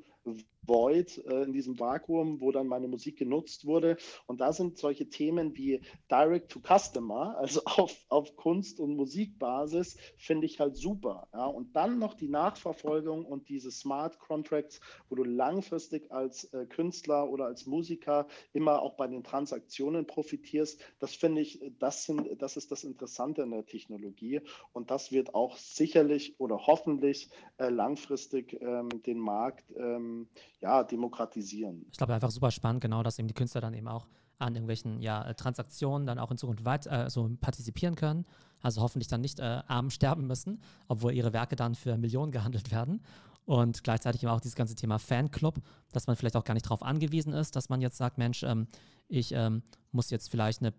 [0.67, 3.97] Void, äh, in diesem Vakuum, wo dann meine Musik genutzt wurde.
[4.27, 9.97] Und da sind solche Themen wie Direct to Customer, also auf, auf Kunst- und Musikbasis,
[10.17, 11.29] finde ich halt super.
[11.33, 11.47] Ja?
[11.47, 17.29] Und dann noch die Nachverfolgung und diese Smart Contracts, wo du langfristig als äh, Künstler
[17.29, 22.57] oder als Musiker immer auch bei den Transaktionen profitierst, das finde ich, das, sind, das
[22.57, 24.41] ist das Interessante in der Technologie.
[24.73, 30.29] Und das wird auch sicherlich oder hoffentlich äh, langfristig ähm, den Markt ähm,
[30.61, 31.87] ja, demokratisieren.
[31.91, 34.07] Ich glaube einfach super spannend, genau, dass eben die Künstler dann eben auch
[34.39, 38.25] an irgendwelchen ja, Transaktionen dann auch in Zukunft weit, äh, so partizipieren können.
[38.61, 42.71] Also hoffentlich dann nicht äh, arm sterben müssen, obwohl ihre Werke dann für Millionen gehandelt
[42.71, 43.03] werden.
[43.45, 45.61] Und gleichzeitig eben auch dieses ganze Thema Fanclub,
[45.93, 48.67] dass man vielleicht auch gar nicht darauf angewiesen ist, dass man jetzt sagt, Mensch, ähm,
[49.07, 49.63] ich ähm,
[49.93, 50.73] muss jetzt vielleicht eine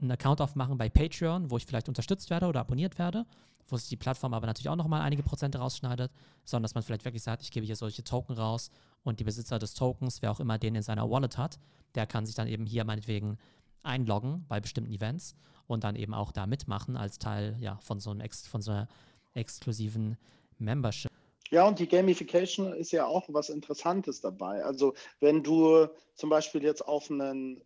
[0.00, 3.24] einen Account aufmachen bei Patreon, wo ich vielleicht unterstützt werde oder abonniert werde,
[3.68, 6.12] wo sich die Plattform aber natürlich auch nochmal einige Prozente rausschneidet,
[6.44, 8.70] sondern dass man vielleicht wirklich sagt, ich gebe hier solche Token raus
[9.02, 11.58] und die Besitzer des Tokens, wer auch immer den in seiner Wallet hat,
[11.94, 13.38] der kann sich dann eben hier meinetwegen
[13.82, 15.34] einloggen bei bestimmten Events
[15.66, 18.88] und dann eben auch da mitmachen als Teil ja, von, so einem von so einer
[19.34, 20.16] exklusiven
[20.58, 21.10] Membership.
[21.50, 24.64] Ja, und die Gamification ist ja auch was Interessantes dabei.
[24.64, 27.62] Also wenn du zum Beispiel jetzt auf einen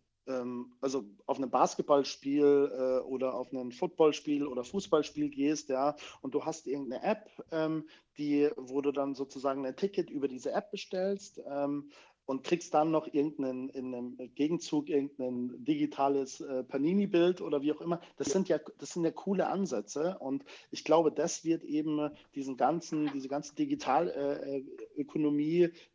[0.81, 6.45] also auf ein Basketballspiel äh, oder auf ein Footballspiel oder Fußballspiel gehst, ja, und du
[6.45, 11.41] hast irgendeine App, ähm, die, wo du dann sozusagen ein Ticket über diese App bestellst
[11.49, 11.89] ähm,
[12.27, 17.81] und kriegst dann noch irgendeinen in einem Gegenzug irgendein digitales äh, Panini-Bild oder wie auch
[17.81, 18.01] immer.
[18.17, 22.57] Das sind ja, das sind ja coole Ansätze und ich glaube, das wird eben diesen
[22.57, 24.63] ganzen, diese ganzen digital äh, äh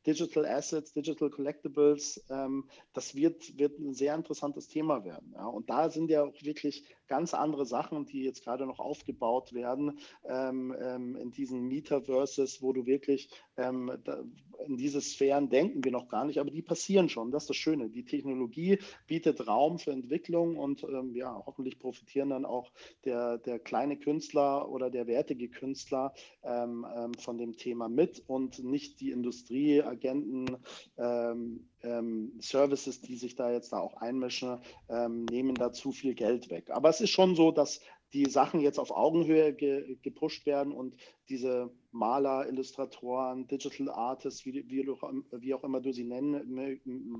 [0.07, 5.33] Digital Assets, Digital Collectibles, ähm, das wird, wird ein sehr interessantes Thema werden.
[5.35, 5.47] Ja.
[5.47, 9.99] Und da sind ja auch wirklich ganz andere Sachen, die jetzt gerade noch aufgebaut werden
[10.25, 14.25] ähm, ähm, in diesen Metaverses, wo du wirklich ähm, da,
[14.67, 17.31] in diese Sphären denken wir noch gar nicht, aber die passieren schon.
[17.31, 17.91] Das ist das Schöne.
[17.91, 22.73] Die Technologie bietet Raum für Entwicklung und ähm, ja, hoffentlich profitieren dann auch
[23.05, 28.65] der, der kleine Künstler oder der wertige Künstler ähm, ähm, von dem Thema mit und
[28.65, 30.57] nicht die Industrieagenten,
[30.97, 36.14] ähm, ähm, Services, die sich da jetzt da auch einmischen, ähm, nehmen da zu viel
[36.14, 36.70] Geld weg.
[36.70, 37.80] Aber es ist schon so, dass
[38.13, 40.97] die Sachen jetzt auf Augenhöhe ge, gepusht werden und
[41.29, 46.79] diese Maler, Illustratoren, Digital Artists, wie, wie, wie auch immer du sie nennen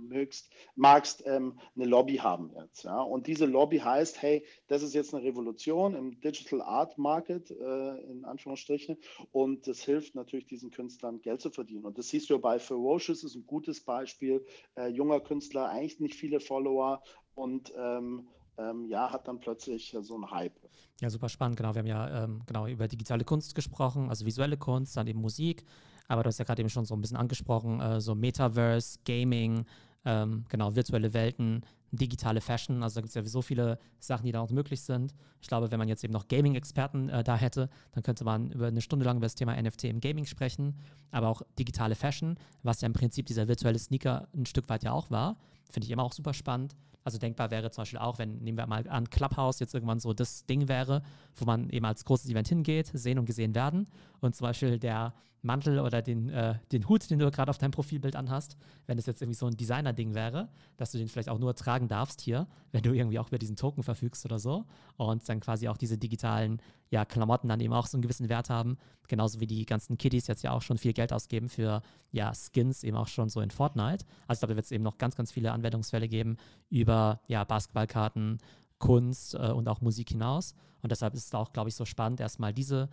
[0.09, 2.85] mögst, magst, ähm, eine Lobby haben jetzt.
[2.85, 3.01] Ja?
[3.01, 7.97] Und diese Lobby heißt, hey, das ist jetzt eine Revolution im Digital Art Market, äh,
[8.11, 8.97] in Anführungsstrichen,
[9.31, 11.85] und das hilft natürlich diesen Künstlern Geld zu verdienen.
[11.85, 14.45] Und das siehst du bei Ferocious, ist ein gutes Beispiel,
[14.77, 17.03] äh, junger Künstler, eigentlich nicht viele Follower
[17.35, 18.29] und ähm,
[18.63, 20.55] ähm, ja, hat dann plötzlich so einen Hype.
[21.01, 21.75] Ja, super spannend, genau.
[21.75, 25.65] Wir haben ja ähm, genau über digitale Kunst gesprochen, also visuelle Kunst, dann eben Musik,
[26.09, 29.65] aber du hast ja gerade eben schon so ein bisschen angesprochen, äh, so Metaverse, Gaming,
[30.05, 34.33] ähm, genau, virtuelle Welten, digitale Fashion, also da gibt es ja so viele Sachen, die
[34.33, 35.15] da auch möglich sind.
[35.41, 38.69] Ich glaube, wenn man jetzt eben noch Gaming-Experten äh, da hätte, dann könnte man über
[38.69, 40.79] eine Stunde lang über das Thema NFT im Gaming sprechen,
[41.11, 44.93] aber auch digitale Fashion, was ja im Prinzip dieser virtuelle Sneaker ein Stück weit ja
[44.93, 45.37] auch war,
[45.71, 46.75] finde ich immer auch super spannend.
[47.05, 50.13] Also denkbar wäre zum Beispiel auch, wenn, nehmen wir mal an, Clubhouse jetzt irgendwann so
[50.13, 51.03] das Ding wäre,
[51.37, 53.89] wo man eben als großes Event hingeht, sehen und gesehen werden.
[54.21, 57.73] Und zum Beispiel der Mantel oder den, äh, den Hut, den du gerade auf deinem
[57.73, 61.39] Profilbild anhast, wenn es jetzt irgendwie so ein Designer-Ding wäre, dass du den vielleicht auch
[61.39, 64.65] nur tragen darfst hier, wenn du irgendwie auch über diesen Token verfügst oder so.
[64.97, 68.51] Und dann quasi auch diese digitalen ja, Klamotten dann eben auch so einen gewissen Wert
[68.51, 68.79] haben.
[69.09, 71.83] Genauso wie die ganzen Kiddies jetzt ja auch schon viel Geld ausgeben für
[72.13, 74.05] ja, Skins, eben auch schon so in Fortnite.
[74.29, 76.37] Also ich glaube, da wird es eben noch ganz, ganz viele Anwendungsfälle geben
[76.71, 78.39] über ja, Basketballkarten,
[78.79, 80.55] Kunst äh, und auch Musik hinaus.
[80.83, 82.89] Und deshalb ist es auch, glaube ich, so spannend, erstmal diese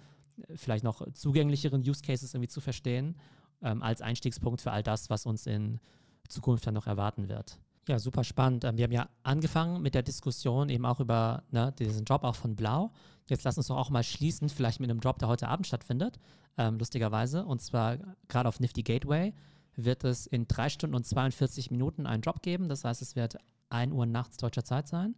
[0.56, 3.16] vielleicht noch zugänglicheren Use Cases irgendwie zu verstehen,
[3.62, 5.80] ähm, als Einstiegspunkt für all das, was uns in
[6.28, 7.60] Zukunft dann noch erwarten wird.
[7.88, 8.66] Ja, super spannend.
[8.66, 12.36] Ähm, wir haben ja angefangen mit der Diskussion eben auch über ne, diesen Job auch
[12.36, 12.92] von Blau.
[13.28, 16.20] Jetzt lass uns doch auch mal schließen, vielleicht mit einem Job, der heute Abend stattfindet,
[16.58, 17.46] ähm, lustigerweise.
[17.46, 19.34] Und zwar gerade auf Nifty Gateway
[19.76, 22.70] wird es in drei Stunden und 42 Minuten einen Job geben.
[22.70, 23.38] Das heißt, es wird
[23.70, 25.16] 1 Uhr nachts deutscher Zeit sein.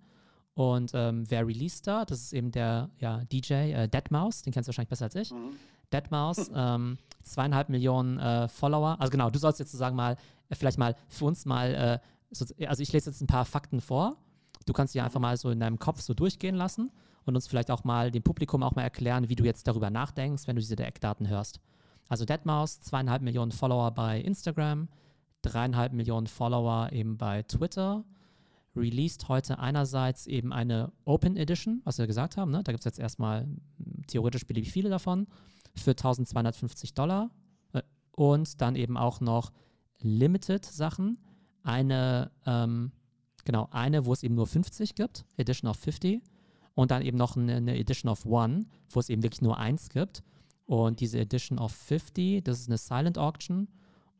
[0.54, 2.06] Und ähm, wer released da?
[2.06, 5.32] Das ist eben der ja, DJ äh, Deadmaus, den kennst du wahrscheinlich besser als ich.
[5.32, 5.56] Mhm.
[5.91, 8.97] Deadmaus, ähm, zweieinhalb Millionen äh, Follower.
[8.99, 10.18] Also genau, du sollst jetzt sozusagen mal,
[10.49, 11.99] äh, vielleicht mal für uns mal, äh,
[12.32, 14.18] so, also ich lese jetzt ein paar Fakten vor.
[14.66, 15.06] Du kannst die mhm.
[15.06, 16.91] einfach mal so in deinem Kopf so durchgehen lassen
[17.26, 20.47] und uns vielleicht auch mal dem Publikum auch mal erklären, wie du jetzt darüber nachdenkst,
[20.47, 21.60] wenn du diese Eckdaten hörst.
[22.10, 24.89] Also Deadmaus, zweieinhalb Millionen Follower bei Instagram,
[25.43, 28.04] dreieinhalb Millionen Follower eben bei Twitter,
[28.76, 32.52] released heute einerseits eben eine Open Edition, was wir gesagt haben.
[32.52, 32.64] Ne?
[32.64, 33.48] Da gibt es jetzt erstmal
[34.08, 35.28] theoretisch beliebig viele davon
[35.76, 37.32] für 1250 Dollar.
[37.74, 39.52] Äh, und dann eben auch noch
[40.00, 41.18] Limited Sachen.
[41.64, 42.92] Eine, ähm,
[43.46, 46.22] genau, eine, wo es eben nur 50 gibt, Edition of 50.
[46.74, 49.90] Und dann eben noch eine, eine Edition of One, wo es eben wirklich nur eins
[49.90, 50.24] gibt.
[50.66, 53.68] Und diese Edition of 50, das ist eine Silent Auction.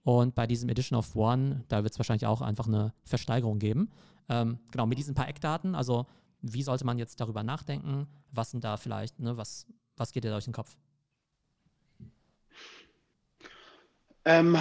[0.04, 3.90] Und bei diesem Edition of One, da wird es wahrscheinlich auch einfach eine Versteigerung geben.
[4.32, 6.06] Ähm, genau, mit diesen paar Eckdaten, also
[6.42, 8.08] wie sollte man jetzt darüber nachdenken?
[8.32, 9.68] Was sind da vielleicht, ne, was,
[9.98, 10.78] was geht dir durch den Kopf?
[14.24, 14.58] Ähm,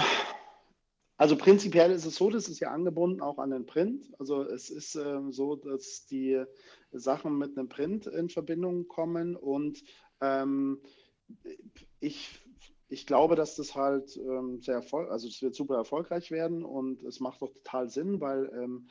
[1.15, 4.11] also prinzipiell ist es so, das ist ja angebunden auch an den Print.
[4.19, 6.43] Also es ist ähm, so, dass die
[6.91, 9.81] Sachen mit einem Print in Verbindung kommen und
[10.19, 10.81] ähm,
[12.01, 12.41] ich,
[12.89, 17.03] ich glaube, dass das halt ähm, sehr erfolgreich, also es wird super erfolgreich werden und
[17.03, 18.89] es macht doch total Sinn, weil ähm,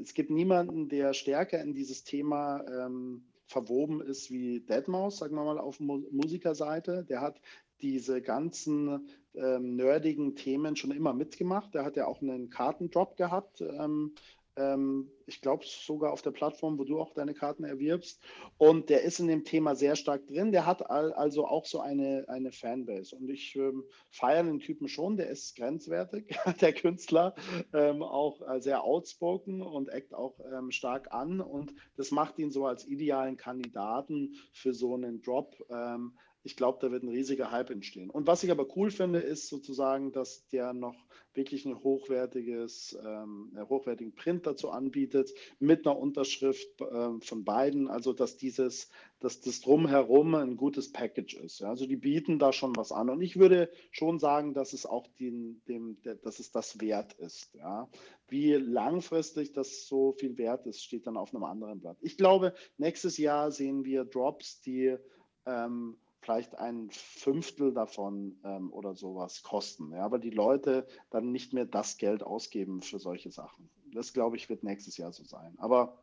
[0.00, 5.44] es gibt niemanden, der stärker in dieses Thema ähm, verwoben ist wie Deadmaus, sagen wir
[5.44, 7.04] mal, auf Mu Musikerseite.
[7.04, 7.40] Der hat
[7.80, 11.74] diese ganzen ähm, nerdigen Themen schon immer mitgemacht.
[11.74, 14.14] Der hat ja auch einen Kartendrop gehabt ähm,
[14.56, 18.20] ähm, ich glaube sogar auf der Plattform, wo du auch deine Karten erwirbst.
[18.58, 20.52] Und der ist in dem Thema sehr stark drin.
[20.52, 23.16] Der hat also auch so eine, eine Fanbase.
[23.16, 25.16] Und ich ähm, feiere den Typen schon.
[25.16, 27.34] Der ist grenzwertig, der Künstler,
[27.72, 31.40] ähm, auch äh, sehr outspoken und eckt auch ähm, stark an.
[31.40, 35.56] Und das macht ihn so als idealen Kandidaten für so einen Drop.
[36.46, 38.08] Ich glaube, da wird ein riesiger Hype entstehen.
[38.08, 40.94] Und was ich aber cool finde, ist sozusagen, dass der noch
[41.34, 47.88] wirklich ein hochwertiges, ähm, hochwertigen Print dazu anbietet, mit einer Unterschrift äh, von beiden.
[47.88, 48.88] Also dass dieses,
[49.18, 51.58] dass das drumherum ein gutes Package ist.
[51.58, 51.68] Ja?
[51.68, 53.10] Also die bieten da schon was an.
[53.10, 57.14] Und ich würde schon sagen, dass es auch den, dem, der, dass es das wert
[57.14, 57.52] ist.
[57.54, 57.90] Ja?
[58.28, 61.98] Wie langfristig das so viel wert ist, steht dann auf einem anderen Blatt.
[62.02, 64.96] Ich glaube, nächstes Jahr sehen wir Drops, die
[65.44, 69.92] ähm, vielleicht ein Fünftel davon ähm, oder sowas kosten.
[69.92, 73.70] Ja, aber die Leute dann nicht mehr das Geld ausgeben für solche Sachen.
[73.94, 75.54] Das, glaube ich, wird nächstes Jahr so sein.
[75.58, 76.02] Aber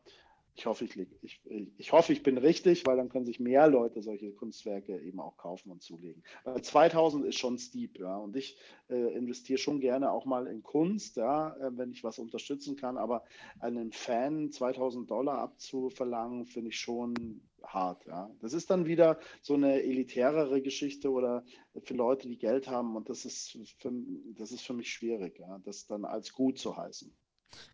[0.56, 1.42] ich hoffe, ich, ich,
[1.78, 5.36] ich, hoffe, ich bin richtig, weil dann können sich mehr Leute solche Kunstwerke eben auch
[5.38, 6.24] kaufen und zulegen.
[6.62, 8.58] 2000 ist schon steep, ja, und ich
[8.90, 12.98] äh, investiere schon gerne auch mal in Kunst, ja, äh, wenn ich was unterstützen kann,
[12.98, 13.24] aber
[13.60, 18.30] einen Fan 2000 Dollar abzuverlangen, finde ich schon hart, ja.
[18.40, 21.44] Das ist dann wieder so eine elitärere Geschichte oder
[21.84, 23.92] für Leute, die Geld haben und das ist für,
[24.38, 27.12] das ist für mich schwierig, ja, das dann als gut zu heißen.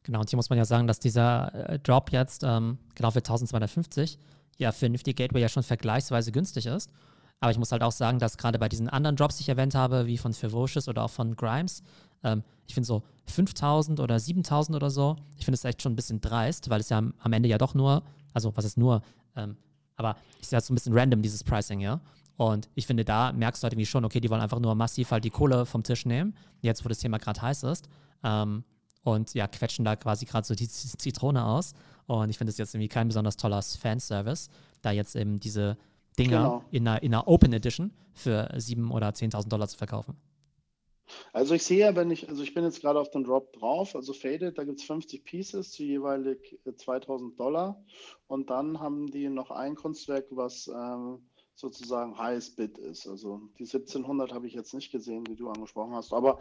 [0.03, 3.19] Genau, und hier muss man ja sagen, dass dieser äh, Drop jetzt, ähm, genau für
[3.19, 4.17] 1250,
[4.57, 6.91] ja für Nifty Gateway ja schon vergleichsweise günstig ist.
[7.39, 9.73] Aber ich muss halt auch sagen, dass gerade bei diesen anderen Drops, die ich erwähnt
[9.73, 11.83] habe, wie von Ferocious oder auch von Grimes,
[12.23, 15.95] ähm, ich finde so 5000 oder 7000 oder so, ich finde es echt schon ein
[15.95, 18.03] bisschen dreist, weil es ja am, am, Ende ja doch nur,
[18.33, 19.01] also was ist nur,
[19.35, 19.57] ähm,
[19.95, 22.01] aber ist ja so ein bisschen random, dieses Pricing, ja.
[22.35, 25.11] Und ich finde, da merkst du halt irgendwie schon, okay, die wollen einfach nur massiv
[25.11, 27.89] halt die Kohle vom Tisch nehmen, jetzt wo das Thema gerade heiß ist.
[28.23, 28.63] Ähm,
[29.03, 31.73] und ja, quetschen da quasi gerade so die Zitrone aus.
[32.07, 34.49] Und ich finde es jetzt irgendwie kein besonders toller Fanservice,
[34.81, 35.77] da jetzt eben diese
[36.17, 36.65] Dinger genau.
[36.71, 40.15] in, einer, in einer Open Edition für 7.000 oder 10.000 Dollar zu verkaufen.
[41.33, 44.13] Also ich sehe, wenn ich, also ich bin jetzt gerade auf den Drop drauf, also
[44.13, 47.83] Faded, da gibt es 50 Pieces zu jeweilig 2000 äh, Dollar
[48.27, 53.07] und dann haben die noch ein Kunstwerk, was ähm, sozusagen Highest Bid ist.
[53.07, 56.39] Also die 1700 habe ich jetzt nicht gesehen, wie du angesprochen hast, aber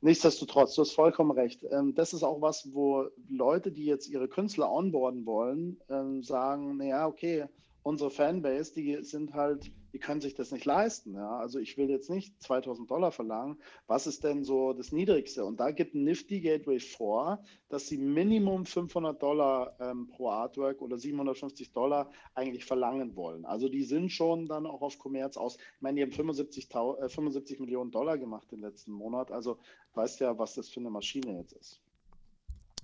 [0.00, 1.64] Nichtsdestotrotz, du hast vollkommen recht.
[1.70, 6.76] Ähm, das ist auch was, wo Leute, die jetzt ihre Künstler onboarden wollen, ähm, sagen,
[6.76, 7.46] naja, okay,
[7.88, 11.14] unsere Fanbase, die sind halt, die können sich das nicht leisten.
[11.14, 11.38] Ja?
[11.38, 13.56] Also ich will jetzt nicht 2000 Dollar verlangen.
[13.86, 15.42] Was ist denn so das Niedrigste?
[15.42, 20.98] Und da gibt Nifty Gateway vor, dass sie Minimum 500 Dollar ähm, pro Artwork oder
[20.98, 23.46] 750 Dollar eigentlich verlangen wollen.
[23.46, 25.56] Also die sind schon dann auch auf Kommerz aus.
[25.56, 29.32] Ich meine, die haben 75, äh, 75 Millionen Dollar gemacht im letzten Monat.
[29.32, 29.56] Also
[29.94, 31.80] weißt ja, was das für eine Maschine jetzt ist.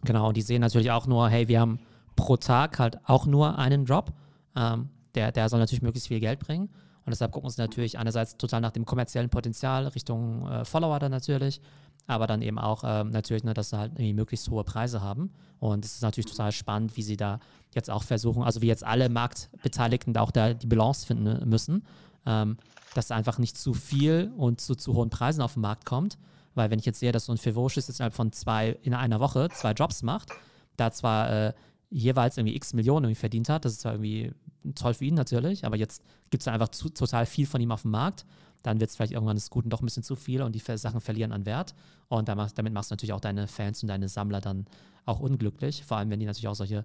[0.03, 1.79] Genau, und die sehen natürlich auch nur, hey, wir haben
[2.17, 4.11] pro Tag halt auch nur einen Drop.
[4.57, 6.69] Ähm, der, der soll natürlich möglichst viel Geld bringen.
[7.05, 10.99] Und deshalb gucken wir uns natürlich einerseits total nach dem kommerziellen Potenzial Richtung äh, Follower
[10.99, 11.61] dann natürlich,
[12.07, 15.31] aber dann eben auch ähm, natürlich, ne, dass sie halt irgendwie möglichst hohe Preise haben.
[15.59, 17.41] Und es ist natürlich total spannend, wie sie da
[17.75, 21.85] jetzt auch versuchen, also wie jetzt alle Marktbeteiligten da auch da die Balance finden müssen,
[22.27, 22.57] ähm,
[22.95, 26.17] dass einfach nicht zu viel und zu zu hohen Preisen auf den Markt kommt.
[26.55, 29.21] Weil wenn ich jetzt sehe, dass so ein Ferocious jetzt innerhalb von zwei, in einer
[29.21, 30.31] Woche zwei Jobs macht,
[30.77, 31.53] da zwar äh,
[31.91, 33.65] jeweils irgendwie x Millionen irgendwie verdient hat.
[33.65, 34.33] Das ist zwar irgendwie
[34.75, 37.83] toll für ihn natürlich, aber jetzt gibt es einfach zu, total viel von ihm auf
[37.83, 38.25] dem Markt.
[38.63, 41.01] Dann wird es vielleicht irgendwann des Guten doch ein bisschen zu viel und die Sachen
[41.01, 41.75] verlieren an Wert.
[42.09, 44.67] Und damit machst du natürlich auch deine Fans und deine Sammler dann
[45.05, 46.85] auch unglücklich, vor allem wenn die natürlich auch solche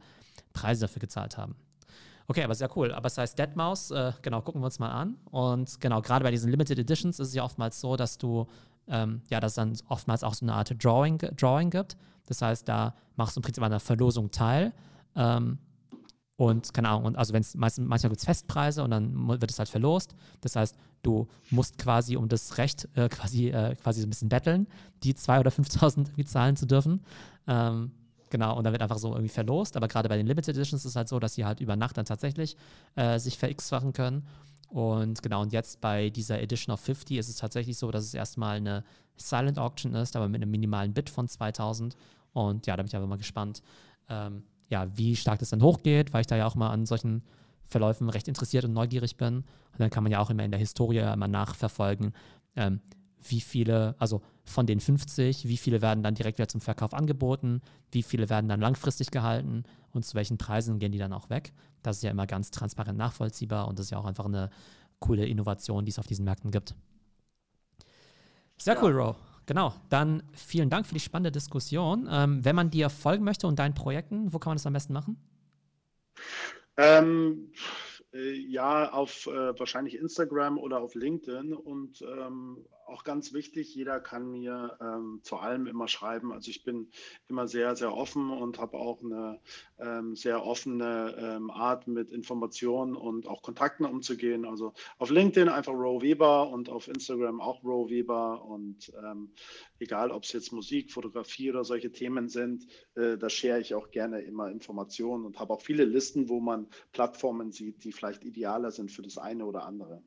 [0.51, 1.55] Preise dafür gezahlt haben.
[2.27, 2.91] Okay, aber sehr cool.
[2.91, 5.15] Aber es heißt Deadmaus, äh, genau, gucken wir uns mal an.
[5.31, 8.45] Und genau, gerade bei diesen Limited Editions ist es ja oftmals so, dass du,
[8.87, 11.97] ähm, ja, dass es dann oftmals auch so eine Art Drawing, Drawing gibt.
[12.27, 14.73] Das heißt, da machst du im Prinzip an der Verlosung teil
[15.15, 15.57] ähm,
[16.39, 19.59] und keine Ahnung, und also wenn es manchmal gibt es Festpreise und dann wird es
[19.59, 20.15] halt verlost.
[20.39, 24.29] Das heißt, du musst quasi um das Recht äh, quasi, äh, quasi so ein bisschen
[24.29, 24.65] betteln,
[25.03, 27.01] die 2.000 oder 5.000 irgendwie zahlen zu dürfen.
[27.45, 27.91] Ähm,
[28.29, 29.75] genau, und dann wird einfach so irgendwie verlost.
[29.75, 31.97] Aber gerade bei den Limited Editions ist es halt so, dass sie halt über Nacht
[31.97, 32.55] dann tatsächlich
[32.95, 34.25] äh, sich ver-x-fachen können.
[34.69, 38.13] Und genau, und jetzt bei dieser Edition of 50 ist es tatsächlich so, dass es
[38.13, 38.85] erstmal eine
[39.17, 41.97] Silent Auction ist, aber mit einem minimalen Bit von 2000.
[42.31, 43.61] Und ja, da bin ich einfach mal gespannt,
[44.07, 47.23] ähm, ja, wie stark das dann hochgeht, weil ich da ja auch mal an solchen
[47.65, 49.37] Verläufen recht interessiert und neugierig bin.
[49.37, 52.13] Und dann kann man ja auch immer in der Historie immer nachverfolgen,
[52.55, 52.81] ähm,
[53.27, 57.61] wie viele, also von den 50, wie viele werden dann direkt wieder zum Verkauf angeboten,
[57.91, 61.53] wie viele werden dann langfristig gehalten und zu welchen Preisen gehen die dann auch weg.
[61.83, 64.49] Das ist ja immer ganz transparent nachvollziehbar und das ist ja auch einfach eine
[64.99, 66.75] coole Innovation, die es auf diesen Märkten gibt.
[68.57, 68.83] Sehr ja.
[68.83, 69.15] cool, Ro.
[69.49, 72.07] Genau, dann vielen Dank für die spannende Diskussion.
[72.07, 74.93] Ähm, wenn man dir folgen möchte und deinen Projekten, wo kann man das am besten
[74.93, 75.17] machen?
[76.77, 77.51] Ähm,
[78.13, 83.99] äh, ja, auf äh, wahrscheinlich Instagram oder auf LinkedIn und ähm, auch ganz wichtig, jeder
[83.99, 86.31] kann mir ähm, zu allem immer schreiben.
[86.31, 86.89] Also ich bin
[87.27, 89.39] immer sehr, sehr offen und habe auch eine
[89.79, 94.45] ähm, sehr offene ähm, Art, mit Informationen und auch Kontakten umzugehen.
[94.45, 98.43] Also auf LinkedIn einfach Row Weber und auf Instagram auch Row Weber.
[98.45, 99.33] Und ähm,
[99.79, 102.65] egal, ob es jetzt Musik, Fotografie oder solche Themen sind,
[102.95, 106.67] äh, da share ich auch gerne immer Informationen und habe auch viele Listen, wo man
[106.91, 110.03] Plattformen sieht, die vielleicht idealer sind für das eine oder andere.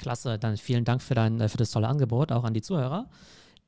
[0.00, 3.08] Klasse, dann vielen Dank für, dein, für das tolle Angebot, auch an die Zuhörer.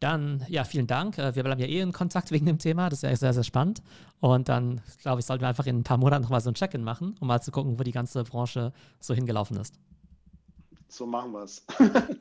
[0.00, 1.16] Dann, ja, vielen Dank.
[1.18, 2.88] Äh, wir bleiben ja eh in Kontakt wegen dem Thema.
[2.88, 3.82] Das ist ja sehr, sehr spannend.
[4.18, 6.82] Und dann, glaube ich, sollten wir einfach in ein paar Monaten nochmal so ein Check-in
[6.82, 9.78] machen, um mal zu gucken, wo die ganze Branche so hingelaufen ist.
[10.88, 11.64] So machen wir es.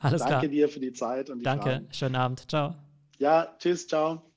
[0.22, 0.46] Danke klar.
[0.46, 1.88] dir für die Zeit und die Danke, Fragen.
[1.90, 2.48] schönen Abend.
[2.48, 2.76] Ciao.
[3.18, 4.31] Ja, tschüss, ciao.